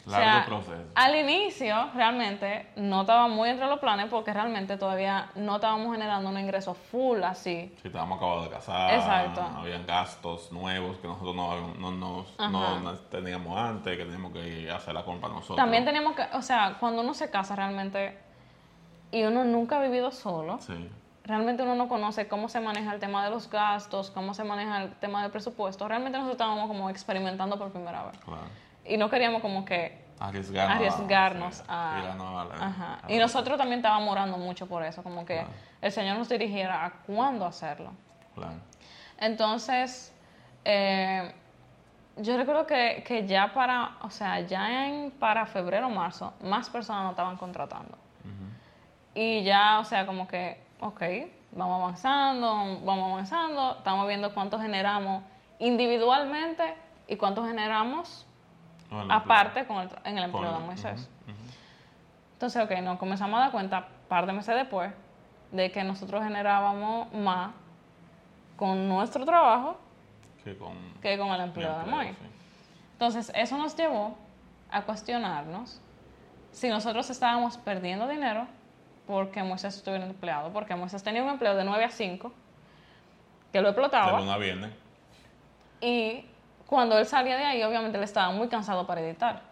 O 0.06 0.10
Largo 0.10 0.24
sea, 0.26 0.44
proceso. 0.44 0.84
al 0.94 1.16
inicio 1.16 1.90
realmente 1.94 2.68
no 2.76 3.00
estaba 3.02 3.26
muy 3.28 3.48
entre 3.48 3.66
los 3.66 3.78
planes 3.78 4.06
porque 4.10 4.32
realmente 4.32 4.76
todavía 4.76 5.30
no 5.34 5.56
estábamos 5.56 5.92
generando 5.92 6.28
un 6.28 6.38
ingreso 6.38 6.74
full 6.74 7.22
así. 7.22 7.74
Si 7.80 7.88
estábamos 7.88 8.18
acabados 8.18 8.44
de 8.44 8.50
casar, 8.50 8.94
Exacto. 8.94 9.40
habían 9.56 9.86
gastos 9.86 10.52
nuevos 10.52 10.98
que 10.98 11.08
nosotros 11.08 11.34
no, 11.34 11.90
no, 11.90 12.24
no 12.50 12.80
nos 12.80 13.10
teníamos 13.10 13.56
antes, 13.58 13.96
que 13.96 14.04
teníamos 14.04 14.32
que 14.32 14.70
hacer 14.70 14.92
la 14.94 15.04
compra 15.04 15.28
nosotros. 15.30 15.56
También 15.56 15.84
teníamos 15.84 16.14
que, 16.14 16.24
o 16.34 16.42
sea, 16.42 16.76
cuando 16.78 17.00
uno 17.02 17.14
se 17.14 17.30
casa 17.30 17.56
realmente 17.56 18.18
y 19.10 19.22
uno 19.24 19.44
nunca 19.44 19.78
ha 19.78 19.82
vivido 19.82 20.10
solo, 20.10 20.58
Sí, 20.60 20.90
realmente 21.24 21.62
uno 21.62 21.74
no 21.76 21.88
conoce 21.88 22.28
cómo 22.28 22.48
se 22.50 22.60
maneja 22.60 22.92
el 22.92 23.00
tema 23.00 23.24
de 23.24 23.30
los 23.30 23.48
gastos, 23.48 24.10
cómo 24.10 24.34
se 24.34 24.44
maneja 24.44 24.82
el 24.82 24.92
tema 24.96 25.22
del 25.22 25.30
presupuesto. 25.30 25.88
Realmente 25.88 26.18
nosotros 26.18 26.34
estábamos 26.34 26.68
como 26.68 26.90
experimentando 26.90 27.58
por 27.58 27.70
primera 27.70 28.04
vez. 28.04 28.18
claro. 28.18 28.42
Y 28.84 28.96
no 28.96 29.08
queríamos 29.10 29.40
como 29.42 29.64
que... 29.64 30.04
Arriesgarnos, 30.20 30.76
Arriesgarnos 30.76 31.54
sí, 31.56 31.62
a- 31.68 31.96
tirarnos 32.00 32.26
a 32.40 32.44
la- 32.44 32.66
Ajá. 32.66 32.98
a 33.02 33.12
Y 33.12 33.18
nosotros 33.18 33.58
también 33.58 33.80
estábamos 33.80 34.10
orando 34.10 34.36
mucho 34.38 34.66
por 34.66 34.82
eso, 34.84 35.02
como 35.02 35.24
que 35.24 35.34
Claro. 35.38 35.50
el 35.82 35.92
Señor 35.92 36.16
nos 36.18 36.28
dirigiera 36.28 36.84
a 36.84 36.90
cuándo 36.90 37.44
hacerlo. 37.46 37.90
Claro. 38.34 38.54
Entonces, 39.18 40.14
eh, 40.64 41.34
yo 42.16 42.36
recuerdo 42.36 42.66
que, 42.66 43.02
que 43.06 43.26
ya 43.26 43.52
para, 43.52 43.96
o 44.02 44.10
sea, 44.10 44.40
ya 44.40 44.86
en, 44.86 45.10
para 45.10 45.46
febrero 45.46 45.88
o 45.88 45.90
marzo, 45.90 46.32
más 46.42 46.70
personas 46.70 47.02
nos 47.04 47.10
estaban 47.12 47.36
contratando. 47.36 47.98
Y 49.16 49.44
ya, 49.44 49.78
o 49.78 49.84
sea, 49.84 50.06
como 50.06 50.26
que, 50.26 50.60
ok, 50.80 51.02
vamos 51.52 51.80
avanzando, 51.82 52.80
vamos 52.84 53.12
avanzando, 53.12 53.76
estamos 53.78 54.08
viendo 54.08 54.34
cuánto 54.34 54.58
generamos 54.58 55.22
individualmente 55.60 56.74
y 57.06 57.16
cuánto 57.16 57.44
generamos 57.44 58.26
Aparte 59.10 59.66
con 59.66 59.82
el 59.82 59.88
en 60.04 60.18
el 60.18 60.30
Con 60.30 60.42
empleo 60.42 60.60
de 60.60 60.66
Moisés. 60.66 61.10
Entonces, 62.34 62.62
ok, 62.62 62.70
nos 62.82 62.98
comenzamos 62.98 63.38
a 63.38 63.42
dar 63.44 63.50
cuenta, 63.52 63.78
un 63.78 64.08
par 64.08 64.26
de 64.26 64.32
meses 64.32 64.54
después, 64.54 64.92
de 65.52 65.70
que 65.70 65.82
nosotros 65.84 66.22
generábamos 66.22 67.12
más 67.14 67.52
con 68.56 68.88
nuestro 68.88 69.24
trabajo 69.24 69.78
Que 70.42 70.56
con 70.56 70.74
que 71.00 71.16
con 71.18 71.28
el 71.28 71.34
el 71.34 71.40
empleo 71.42 71.78
de 71.78 71.84
Moisés. 71.86 72.16
sí. 72.20 72.26
Entonces, 72.92 73.32
eso 73.34 73.56
nos 73.58 73.76
llevó 73.76 74.16
a 74.70 74.82
cuestionarnos 74.82 75.80
si 76.52 76.68
nosotros 76.68 77.08
estábamos 77.10 77.56
perdiendo 77.58 78.06
dinero 78.08 78.46
porque 79.06 79.42
Moisés 79.42 79.76
estuviera 79.76 80.06
empleado, 80.06 80.52
porque 80.52 80.74
Moisés 80.74 81.02
tenía 81.02 81.22
un 81.22 81.28
empleo 81.30 81.54
de 81.56 81.64
9 81.64 81.84
a 81.84 81.90
5, 81.90 82.32
que 83.52 83.58
lo 83.60 83.64
De 83.64 83.70
explotaba, 83.70 84.18
luna 84.20 84.34
a 84.34 84.38
viernes. 84.38 84.72
y 85.80 86.24
cuando 86.66 86.98
él 86.98 87.06
salía 87.06 87.36
de 87.36 87.44
ahí, 87.44 87.62
obviamente 87.62 87.98
él 87.98 88.04
estaba 88.04 88.30
muy 88.32 88.48
cansado 88.48 88.86
para 88.86 89.00
editar, 89.00 89.42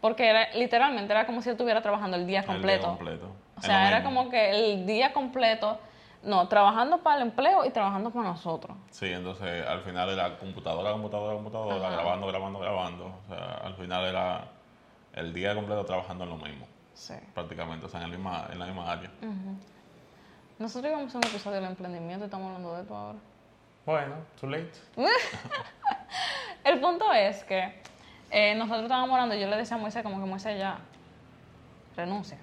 porque 0.00 0.28
era, 0.28 0.52
literalmente 0.54 1.12
era 1.12 1.26
como 1.26 1.42
si 1.42 1.48
él 1.48 1.54
estuviera 1.54 1.82
trabajando 1.82 2.16
el 2.16 2.26
día 2.26 2.40
el 2.40 2.44
día 2.46 2.52
completo. 2.54 2.86
completo. 2.88 3.30
O 3.56 3.60
sea, 3.62 3.88
era 3.88 4.04
como 4.04 4.30
que 4.30 4.50
el 4.50 4.86
día 4.86 5.12
completo, 5.12 5.78
no, 6.22 6.46
trabajando 6.48 6.98
para 6.98 7.16
el 7.16 7.22
empleo 7.22 7.64
y 7.64 7.70
trabajando 7.70 8.10
para 8.10 8.28
nosotros. 8.28 8.76
Sí, 8.90 9.06
entonces 9.06 9.66
al 9.66 9.80
final 9.80 10.10
era 10.10 10.38
computadora, 10.38 10.92
computadora, 10.92 11.34
computadora, 11.34 11.86
Ajá. 11.88 11.96
grabando, 11.96 12.26
grabando, 12.28 12.58
grabando. 12.60 13.04
O 13.06 13.28
sea, 13.28 13.54
al 13.64 13.74
final 13.74 14.04
era 14.04 14.44
el 15.14 15.32
día 15.32 15.54
completo 15.54 15.84
trabajando 15.84 16.24
en 16.24 16.30
lo 16.30 16.36
mismo, 16.36 16.66
Sí. 16.94 17.14
prácticamente, 17.34 17.86
o 17.86 17.88
sea, 17.88 18.00
en, 18.00 18.06
el 18.06 18.12
misma, 18.18 18.46
en 18.52 18.58
la 18.58 18.66
misma 18.66 18.92
área. 18.92 19.10
Nosotros 20.58 20.90
íbamos 20.92 21.14
a 21.14 21.18
un 21.18 21.24
episodio 21.24 21.56
del 21.56 21.66
emprendimiento 21.70 22.24
y 22.24 22.26
estamos 22.26 22.46
hablando 22.48 22.74
de 22.74 22.82
esto 22.82 22.96
ahora. 22.96 23.18
Bueno, 23.86 24.14
too 24.40 24.50
late. 24.50 24.72
El 26.68 26.80
punto 26.80 27.12
es 27.14 27.44
que 27.44 27.80
eh, 28.30 28.54
nosotros 28.54 28.82
estábamos 28.84 29.10
hablando 29.12 29.34
y 29.34 29.40
yo 29.40 29.46
le 29.48 29.56
decía 29.56 29.76
a 29.76 29.80
Moisés 29.80 30.02
como 30.02 30.20
que 30.20 30.26
Moisés 30.28 30.58
ya 30.58 30.78
renuncia, 31.96 32.36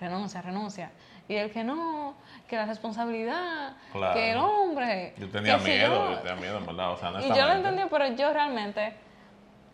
renuncia, 0.00 0.42
renuncia. 0.42 0.90
Y 1.28 1.34
él 1.34 1.50
que 1.52 1.64
no, 1.64 2.14
que 2.48 2.56
la 2.56 2.66
responsabilidad, 2.66 3.72
Claro. 3.92 4.14
que 4.14 4.30
el 4.32 4.38
hombre. 4.38 5.14
Yo 5.18 5.28
tenía 5.28 5.58
si 5.58 5.64
miedo, 5.70 5.94
yo- 5.94 6.10
yo 6.14 6.18
tenía 6.20 6.36
miedo, 6.36 6.58
en 6.58 6.66
verdad, 6.66 6.92
o 6.92 6.96
sea, 6.96 7.10
Y 7.20 7.28
yo 7.28 7.46
lo 7.46 7.52
entendí, 7.52 7.82
pero 7.90 8.06
yo 8.08 8.32
realmente, 8.32 8.94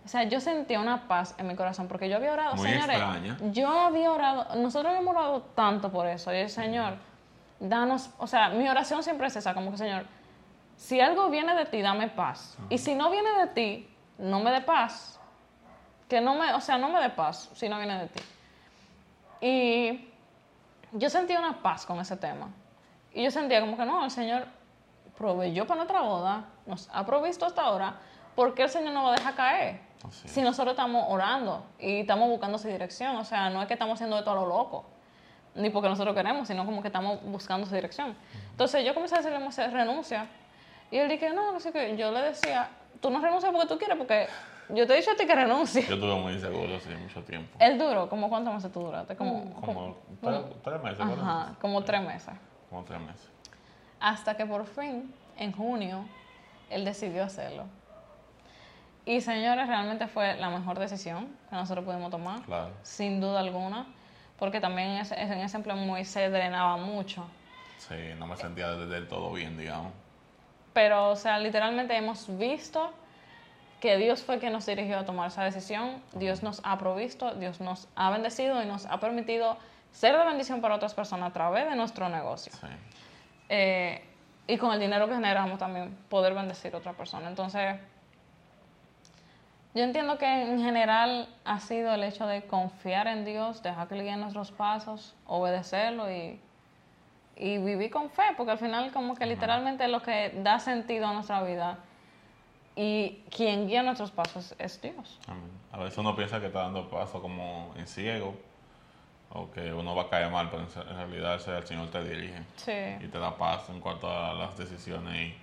o 0.04 0.08
sea, 0.08 0.24
yo 0.24 0.40
sentía 0.40 0.80
una 0.80 1.06
paz 1.08 1.34
en 1.38 1.46
mi 1.46 1.54
corazón 1.54 1.88
porque 1.88 2.08
yo 2.08 2.16
había 2.16 2.32
orado, 2.32 2.56
Muy 2.56 2.68
señores, 2.70 2.96
extraña. 2.96 3.36
yo 3.52 3.70
había 3.70 4.12
orado, 4.12 4.54
nosotros 4.56 4.90
habíamos 4.94 5.14
orado 5.16 5.42
tanto 5.54 5.90
por 5.90 6.06
eso, 6.06 6.32
y 6.32 6.38
el 6.38 6.50
Señor, 6.50 6.94
danos, 7.60 8.10
o 8.18 8.26
sea, 8.26 8.48
mi 8.50 8.68
oración 8.68 9.02
siempre 9.02 9.26
es 9.26 9.36
esa, 9.36 9.52
como 9.54 9.70
que 9.72 9.78
Señor, 9.78 10.04
si 10.78 11.00
algo 11.00 11.28
viene 11.28 11.54
de 11.56 11.66
ti, 11.66 11.82
dame 11.82 12.08
paz, 12.08 12.56
y 12.70 12.78
si 12.78 12.94
no 12.94 13.10
viene 13.10 13.30
de 13.40 13.46
ti, 13.48 13.88
no 14.16 14.38
me 14.38 14.52
dé 14.52 14.60
paz, 14.60 15.18
que 16.08 16.20
no 16.20 16.36
me, 16.36 16.54
o 16.54 16.60
sea, 16.60 16.78
no 16.78 16.88
me 16.88 17.00
dé 17.00 17.10
paz 17.10 17.50
si 17.52 17.68
no 17.68 17.78
viene 17.78 17.98
de 17.98 18.06
ti. 18.06 18.20
Y 19.40 20.08
yo 20.92 21.10
sentía 21.10 21.40
una 21.40 21.60
paz 21.60 21.84
con 21.84 21.98
ese 21.98 22.16
tema. 22.16 22.48
Y 23.12 23.24
yo 23.24 23.30
sentía 23.32 23.60
como 23.60 23.76
que 23.76 23.84
no, 23.84 24.04
el 24.04 24.10
Señor 24.12 24.46
proveyó 25.16 25.66
para 25.66 25.78
nuestra 25.78 26.00
boda, 26.00 26.44
nos 26.64 26.88
ha 26.92 27.04
provisto 27.04 27.44
hasta 27.44 27.62
ahora, 27.62 27.96
¿por 28.36 28.54
qué 28.54 28.62
el 28.62 28.70
Señor 28.70 28.92
no 28.94 29.02
va 29.02 29.14
a 29.14 29.16
dejar 29.16 29.34
caer? 29.34 29.80
Así 30.06 30.26
es. 30.28 30.32
Si 30.32 30.42
nosotros 30.42 30.74
estamos 30.74 31.06
orando 31.08 31.66
y 31.80 32.00
estamos 32.00 32.28
buscando 32.28 32.56
su 32.56 32.68
dirección, 32.68 33.16
o 33.16 33.24
sea, 33.24 33.50
no 33.50 33.60
es 33.60 33.66
que 33.66 33.74
estamos 33.74 33.94
haciendo 33.94 34.16
esto 34.16 34.30
a 34.30 34.34
lo 34.34 34.46
loco, 34.46 34.86
ni 35.56 35.70
porque 35.70 35.88
nosotros 35.88 36.14
queremos, 36.14 36.46
sino 36.46 36.64
como 36.64 36.82
que 36.82 36.86
estamos 36.86 37.20
buscando 37.24 37.66
su 37.66 37.74
dirección. 37.74 38.16
Entonces 38.52 38.84
yo 38.84 38.94
comencé 38.94 39.16
a 39.16 39.22
decirle, 39.22 39.70
renuncia. 39.72 40.28
Y 40.90 40.96
él 40.98 41.08
dije, 41.08 41.30
no, 41.32 41.56
así 41.56 41.70
que 41.72 41.96
yo 41.96 42.10
le 42.12 42.20
decía, 42.22 42.68
tú 43.00 43.10
no 43.10 43.20
renuncias 43.20 43.52
porque 43.52 43.68
tú 43.68 43.78
quieres, 43.78 43.96
porque 43.98 44.26
yo 44.70 44.86
te 44.86 44.94
he 44.94 44.96
dicho 44.96 45.10
a 45.10 45.16
ti 45.16 45.26
que 45.26 45.34
renuncie. 45.34 45.82
Yo 45.86 45.94
estuve 45.94 46.14
muy 46.16 46.32
inseguro 46.34 46.78
sí, 46.80 46.88
mucho 46.90 47.22
tiempo. 47.22 47.56
Él 47.60 47.78
duró, 47.78 48.08
¿como 48.08 48.28
cuántos 48.28 48.54
meses 48.54 48.72
tú 48.72 48.80
duraste? 48.80 49.16
Como, 49.16 49.54
Como 49.60 49.96
tres, 50.22 50.40
tres 50.62 50.82
meses, 50.82 51.00
ajá, 51.00 51.38
meses. 51.44 51.56
como 51.60 51.84
tres 51.84 52.02
meses. 52.02 52.34
Como 52.70 52.84
tres 52.84 53.00
meses. 53.00 53.28
Hasta 54.00 54.36
que 54.36 54.46
por 54.46 54.64
fin, 54.66 55.12
en 55.36 55.52
junio, 55.52 56.04
él 56.70 56.84
decidió 56.84 57.24
hacerlo. 57.24 57.64
Y 59.04 59.20
señores, 59.22 59.66
realmente 59.66 60.06
fue 60.06 60.36
la 60.36 60.50
mejor 60.50 60.78
decisión 60.78 61.28
que 61.48 61.56
nosotros 61.56 61.84
pudimos 61.84 62.10
tomar, 62.10 62.42
Claro. 62.42 62.70
sin 62.82 63.20
duda 63.20 63.40
alguna, 63.40 63.86
porque 64.38 64.60
también 64.60 64.88
en 64.90 64.96
ese, 64.98 65.18
en 65.20 65.32
ese 65.32 65.56
empleo 65.56 65.76
Moisés 65.76 66.30
drenaba 66.30 66.76
mucho. 66.76 67.26
Sí, 67.78 67.94
no 68.18 68.26
me 68.26 68.36
sentía 68.36 68.70
del 68.72 69.08
todo 69.08 69.32
bien, 69.32 69.56
digamos. 69.56 69.92
Pero, 70.78 71.10
o 71.10 71.16
sea, 71.16 71.40
literalmente 71.40 71.96
hemos 71.96 72.38
visto 72.38 72.92
que 73.80 73.96
Dios 73.96 74.22
fue 74.22 74.38
quien 74.38 74.52
nos 74.52 74.64
dirigió 74.64 75.00
a 75.00 75.04
tomar 75.04 75.26
esa 75.26 75.42
decisión, 75.42 76.00
Dios 76.12 76.44
nos 76.44 76.60
ha 76.62 76.78
provisto, 76.78 77.34
Dios 77.34 77.60
nos 77.60 77.88
ha 77.96 78.10
bendecido 78.10 78.62
y 78.62 78.66
nos 78.66 78.86
ha 78.86 79.00
permitido 79.00 79.56
ser 79.90 80.16
de 80.16 80.24
bendición 80.24 80.60
para 80.60 80.76
otras 80.76 80.94
personas 80.94 81.30
a 81.30 81.32
través 81.32 81.68
de 81.68 81.74
nuestro 81.74 82.08
negocio. 82.08 82.52
Sí. 82.52 82.68
Eh, 83.48 84.04
y 84.46 84.56
con 84.56 84.72
el 84.72 84.78
dinero 84.78 85.08
que 85.08 85.16
generamos 85.16 85.58
también 85.58 85.98
poder 86.08 86.32
bendecir 86.32 86.72
a 86.72 86.78
otra 86.78 86.92
persona. 86.92 87.26
Entonces, 87.26 87.74
yo 89.74 89.82
entiendo 89.82 90.16
que 90.16 90.26
en 90.26 90.62
general 90.62 91.28
ha 91.44 91.58
sido 91.58 91.92
el 91.92 92.04
hecho 92.04 92.24
de 92.28 92.42
confiar 92.42 93.08
en 93.08 93.24
Dios, 93.24 93.64
dejar 93.64 93.88
que 93.88 93.96
Él 93.96 94.04
guíe 94.04 94.16
nuestros 94.16 94.52
pasos, 94.52 95.16
obedecerlo 95.26 96.08
y, 96.08 96.40
y 97.38 97.58
vivir 97.58 97.90
con 97.90 98.10
fe, 98.10 98.22
porque 98.36 98.52
al 98.52 98.58
final 98.58 98.90
como 98.92 99.14
que 99.14 99.24
literalmente 99.26 99.84
es 99.84 99.90
lo 99.90 100.02
que 100.02 100.32
da 100.42 100.58
sentido 100.58 101.06
a 101.06 101.12
nuestra 101.12 101.42
vida 101.42 101.78
y 102.76 103.22
quien 103.34 103.66
guía 103.68 103.82
nuestros 103.82 104.10
pasos 104.10 104.54
es 104.58 104.80
Dios. 104.80 105.18
Amén. 105.26 105.50
A 105.72 105.78
veces 105.78 105.98
uno 105.98 106.14
piensa 106.16 106.40
que 106.40 106.46
está 106.46 106.60
dando 106.62 106.88
paso 106.88 107.20
como 107.20 107.72
en 107.76 107.86
ciego 107.86 108.34
o 109.30 109.50
que 109.50 109.72
uno 109.72 109.94
va 109.94 110.02
a 110.04 110.08
caer 110.08 110.30
mal, 110.30 110.48
pero 110.50 110.62
en 110.62 110.96
realidad 110.96 111.34
el 111.58 111.66
Señor 111.66 111.88
te 111.90 112.02
dirige 112.02 112.42
Sí. 112.56 113.04
y 113.04 113.08
te 113.08 113.18
da 113.18 113.36
paz 113.36 113.68
en 113.68 113.80
cuanto 113.80 114.10
a 114.10 114.32
las 114.34 114.56
decisiones. 114.56 115.14
Y, 115.16 115.34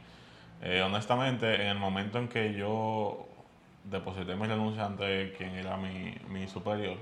eh, 0.64 0.82
honestamente, 0.82 1.54
en 1.62 1.68
el 1.68 1.78
momento 1.78 2.18
en 2.18 2.28
que 2.28 2.54
yo 2.54 3.28
deposité 3.84 4.36
mi 4.36 4.48
renuncia 4.48 4.86
ante 4.86 5.34
quien 5.38 5.54
era 5.56 5.78
mi, 5.78 6.16
mi 6.30 6.48
superior, 6.48 6.98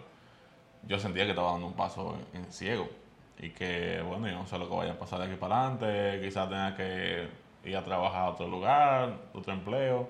yo 0.85 0.99
sentía 0.99 1.23
que 1.23 1.29
estaba 1.29 1.51
dando 1.51 1.67
un 1.67 1.73
paso 1.73 2.17
en, 2.33 2.41
en 2.41 2.51
ciego 2.51 2.89
y 3.39 3.49
que, 3.49 4.01
bueno, 4.07 4.27
yo 4.27 4.35
no 4.35 4.47
sé 4.47 4.57
lo 4.57 4.69
que 4.69 4.75
vaya 4.75 4.93
a 4.93 4.99
pasar 4.99 5.19
de 5.19 5.25
aquí 5.25 5.35
para 5.35 5.59
adelante, 5.59 6.21
quizás 6.21 6.49
tenga 6.49 6.75
que 6.75 7.27
ir 7.65 7.77
a 7.77 7.83
trabajar 7.83 8.21
a 8.21 8.29
otro 8.29 8.47
lugar, 8.47 9.13
otro 9.33 9.53
empleo, 9.53 10.09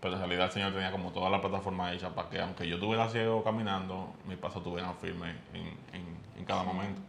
pero 0.00 0.14
en 0.14 0.20
realidad 0.20 0.46
el 0.46 0.52
Señor 0.52 0.72
tenía 0.72 0.90
como 0.90 1.10
toda 1.10 1.30
la 1.30 1.40
plataforma 1.40 1.92
hecha 1.92 2.10
para 2.14 2.28
que 2.28 2.40
aunque 2.40 2.68
yo 2.68 2.76
estuviera 2.76 3.08
ciego 3.08 3.42
caminando, 3.42 4.14
mis 4.26 4.38
pasos 4.38 4.58
estuvieran 4.58 4.94
firmes 4.96 5.34
en, 5.52 5.66
en, 5.92 6.18
en 6.36 6.44
cada 6.44 6.62
momento. 6.62 7.00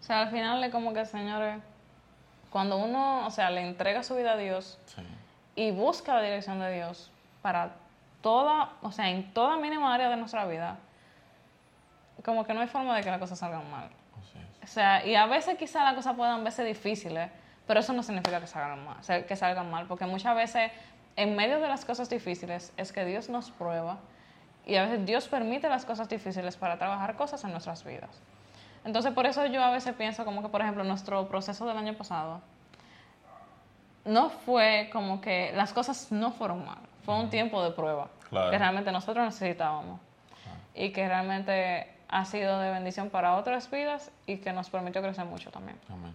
O 0.00 0.02
sea, 0.02 0.22
al 0.22 0.30
final 0.30 0.62
es 0.62 0.70
como 0.70 0.92
que, 0.92 1.04
señores, 1.06 1.62
cuando 2.50 2.76
uno, 2.76 3.26
o 3.26 3.30
sea, 3.30 3.50
le 3.50 3.66
entrega 3.66 4.02
su 4.02 4.14
vida 4.14 4.32
a 4.32 4.36
Dios, 4.36 4.78
Sí, 4.86 5.02
y 5.56 5.70
busca 5.70 6.14
la 6.14 6.22
dirección 6.22 6.60
de 6.60 6.72
Dios 6.72 7.10
para 7.42 7.72
toda, 8.20 8.72
o 8.82 8.92
sea, 8.92 9.08
en 9.10 9.32
toda 9.32 9.56
mínima 9.56 9.94
área 9.94 10.08
de 10.08 10.16
nuestra 10.16 10.46
vida, 10.46 10.78
como 12.24 12.44
que 12.44 12.54
no 12.54 12.60
hay 12.60 12.68
forma 12.68 12.96
de 12.96 13.02
que 13.02 13.10
las 13.10 13.18
cosas 13.18 13.38
salgan 13.38 13.70
mal. 13.70 13.90
O 14.64 14.66
sea, 14.66 15.04
y 15.06 15.14
a 15.14 15.26
veces 15.26 15.56
quizás 15.58 15.84
las 15.84 15.94
cosas 15.94 16.14
puedan 16.16 16.42
verse 16.42 16.64
difíciles, 16.64 17.30
pero 17.66 17.80
eso 17.80 17.92
no 17.92 18.02
significa 18.02 18.40
que 18.40 18.46
salgan 18.46 18.84
mal, 18.84 18.96
que 19.26 19.36
salgan 19.36 19.70
mal, 19.70 19.86
porque 19.86 20.06
muchas 20.06 20.34
veces 20.34 20.72
en 21.16 21.36
medio 21.36 21.60
de 21.60 21.68
las 21.68 21.84
cosas 21.84 22.08
difíciles 22.10 22.72
es 22.76 22.92
que 22.92 23.04
Dios 23.04 23.28
nos 23.28 23.50
prueba 23.50 23.98
y 24.66 24.76
a 24.76 24.84
veces 24.84 25.04
Dios 25.06 25.28
permite 25.28 25.68
las 25.68 25.84
cosas 25.84 26.08
difíciles 26.08 26.56
para 26.56 26.78
trabajar 26.78 27.14
cosas 27.16 27.44
en 27.44 27.52
nuestras 27.52 27.84
vidas. 27.84 28.20
Entonces, 28.84 29.12
por 29.12 29.26
eso 29.26 29.44
yo 29.46 29.62
a 29.62 29.70
veces 29.70 29.94
pienso 29.94 30.24
como 30.24 30.42
que, 30.42 30.48
por 30.48 30.60
ejemplo, 30.60 30.82
nuestro 30.84 31.28
proceso 31.28 31.66
del 31.66 31.76
año 31.76 31.94
pasado 31.94 32.40
no 34.04 34.28
fue 34.30 34.90
como 34.92 35.20
que 35.20 35.52
las 35.54 35.72
cosas 35.72 36.10
no 36.12 36.32
fueron 36.32 36.64
mal, 36.66 36.78
fue 37.04 37.14
un 37.18 37.30
tiempo 37.30 37.62
de 37.62 37.70
prueba 37.70 38.08
Claro. 38.28 38.50
que 38.50 38.58
realmente 38.58 38.90
nosotros 38.92 39.24
necesitábamos 39.24 40.00
y 40.74 40.90
que 40.90 41.06
realmente 41.06 41.93
ha 42.08 42.24
sido 42.24 42.58
de 42.60 42.70
bendición 42.70 43.10
para 43.10 43.36
otras 43.36 43.70
vidas 43.70 44.10
y 44.26 44.38
que 44.38 44.52
nos 44.52 44.70
permitió 44.70 45.02
crecer 45.02 45.24
mucho 45.24 45.50
también. 45.50 45.78
Amén. 45.88 46.12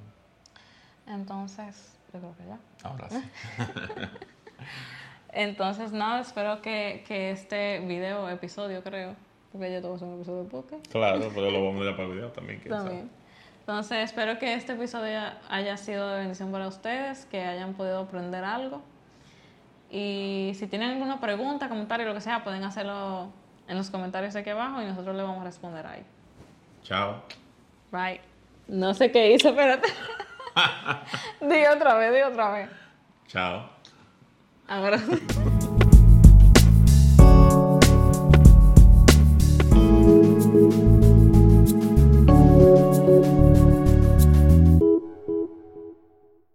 Entonces, 1.08 1.97
yo 2.13 2.19
creo 2.19 2.36
que 2.38 2.45
ya. 2.45 2.58
Ahora 2.88 3.10
sí. 3.10 3.23
Entonces, 5.32 5.91
nada, 5.91 6.21
espero 6.21 6.62
que, 6.62 7.04
que 7.08 7.32
este 7.32 7.80
video, 7.80 8.30
episodio 8.30 8.84
creo, 8.84 9.15
porque 9.52 9.71
ya 9.71 9.82
todo 9.82 9.93
un 9.93 10.15
episodio 10.15 10.43
de 10.43 10.49
podcast. 10.49 10.88
Claro, 10.88 11.30
pero 11.34 11.52
lo 11.52 11.65
vamos 11.65 11.86
a 11.86 11.86
ir 11.89 11.95
para 11.95 12.08
el 12.08 12.13
video 12.15 12.32
también, 12.32 12.60
quién 12.60 12.73
sabe. 12.73 12.86
También. 12.86 13.10
Entonces, 13.60 13.97
espero 13.99 14.39
que 14.39 14.54
este 14.56 14.73
episodio 14.73 15.19
haya 15.49 15.78
sido 15.78 16.10
de 16.10 16.19
bendición 16.21 16.52
para 16.52 16.67
ustedes, 16.67 17.25
que 17.25 17.43
hayan 17.43 17.73
podido 17.75 17.99
aprender 17.99 18.43
algo. 18.43 18.82
Y 19.91 20.54
si 20.56 20.67
tienen 20.67 20.91
alguna 20.91 21.19
pregunta, 21.19 21.69
comentario, 21.69 22.08
lo 22.08 22.15
que 22.15 22.21
sea, 22.21 22.43
pueden 22.43 22.63
hacerlo 22.63 23.32
en 23.69 23.77
los 23.77 23.89
comentarios 23.89 24.34
de 24.34 24.41
aquí 24.41 24.49
abajo 24.49 24.82
y 24.82 24.86
nosotros 24.86 25.15
le 25.15 25.21
vamos 25.21 25.41
a 25.41 25.43
responder 25.45 25.86
ahí. 25.86 26.03
Chao. 26.84 27.21
Bye. 27.91 28.19
No 28.67 28.93
sé 28.93 29.12
qué 29.12 29.32
hice, 29.32 29.49
espérate. 29.49 29.88
di 31.41 31.65
otra 31.65 31.93
vez, 31.95 32.13
di 32.13 32.21
otra 32.21 32.51
vez. 32.51 32.69
Chao. 33.27 33.69
Ahora 34.67 34.97
sí. 34.97 35.59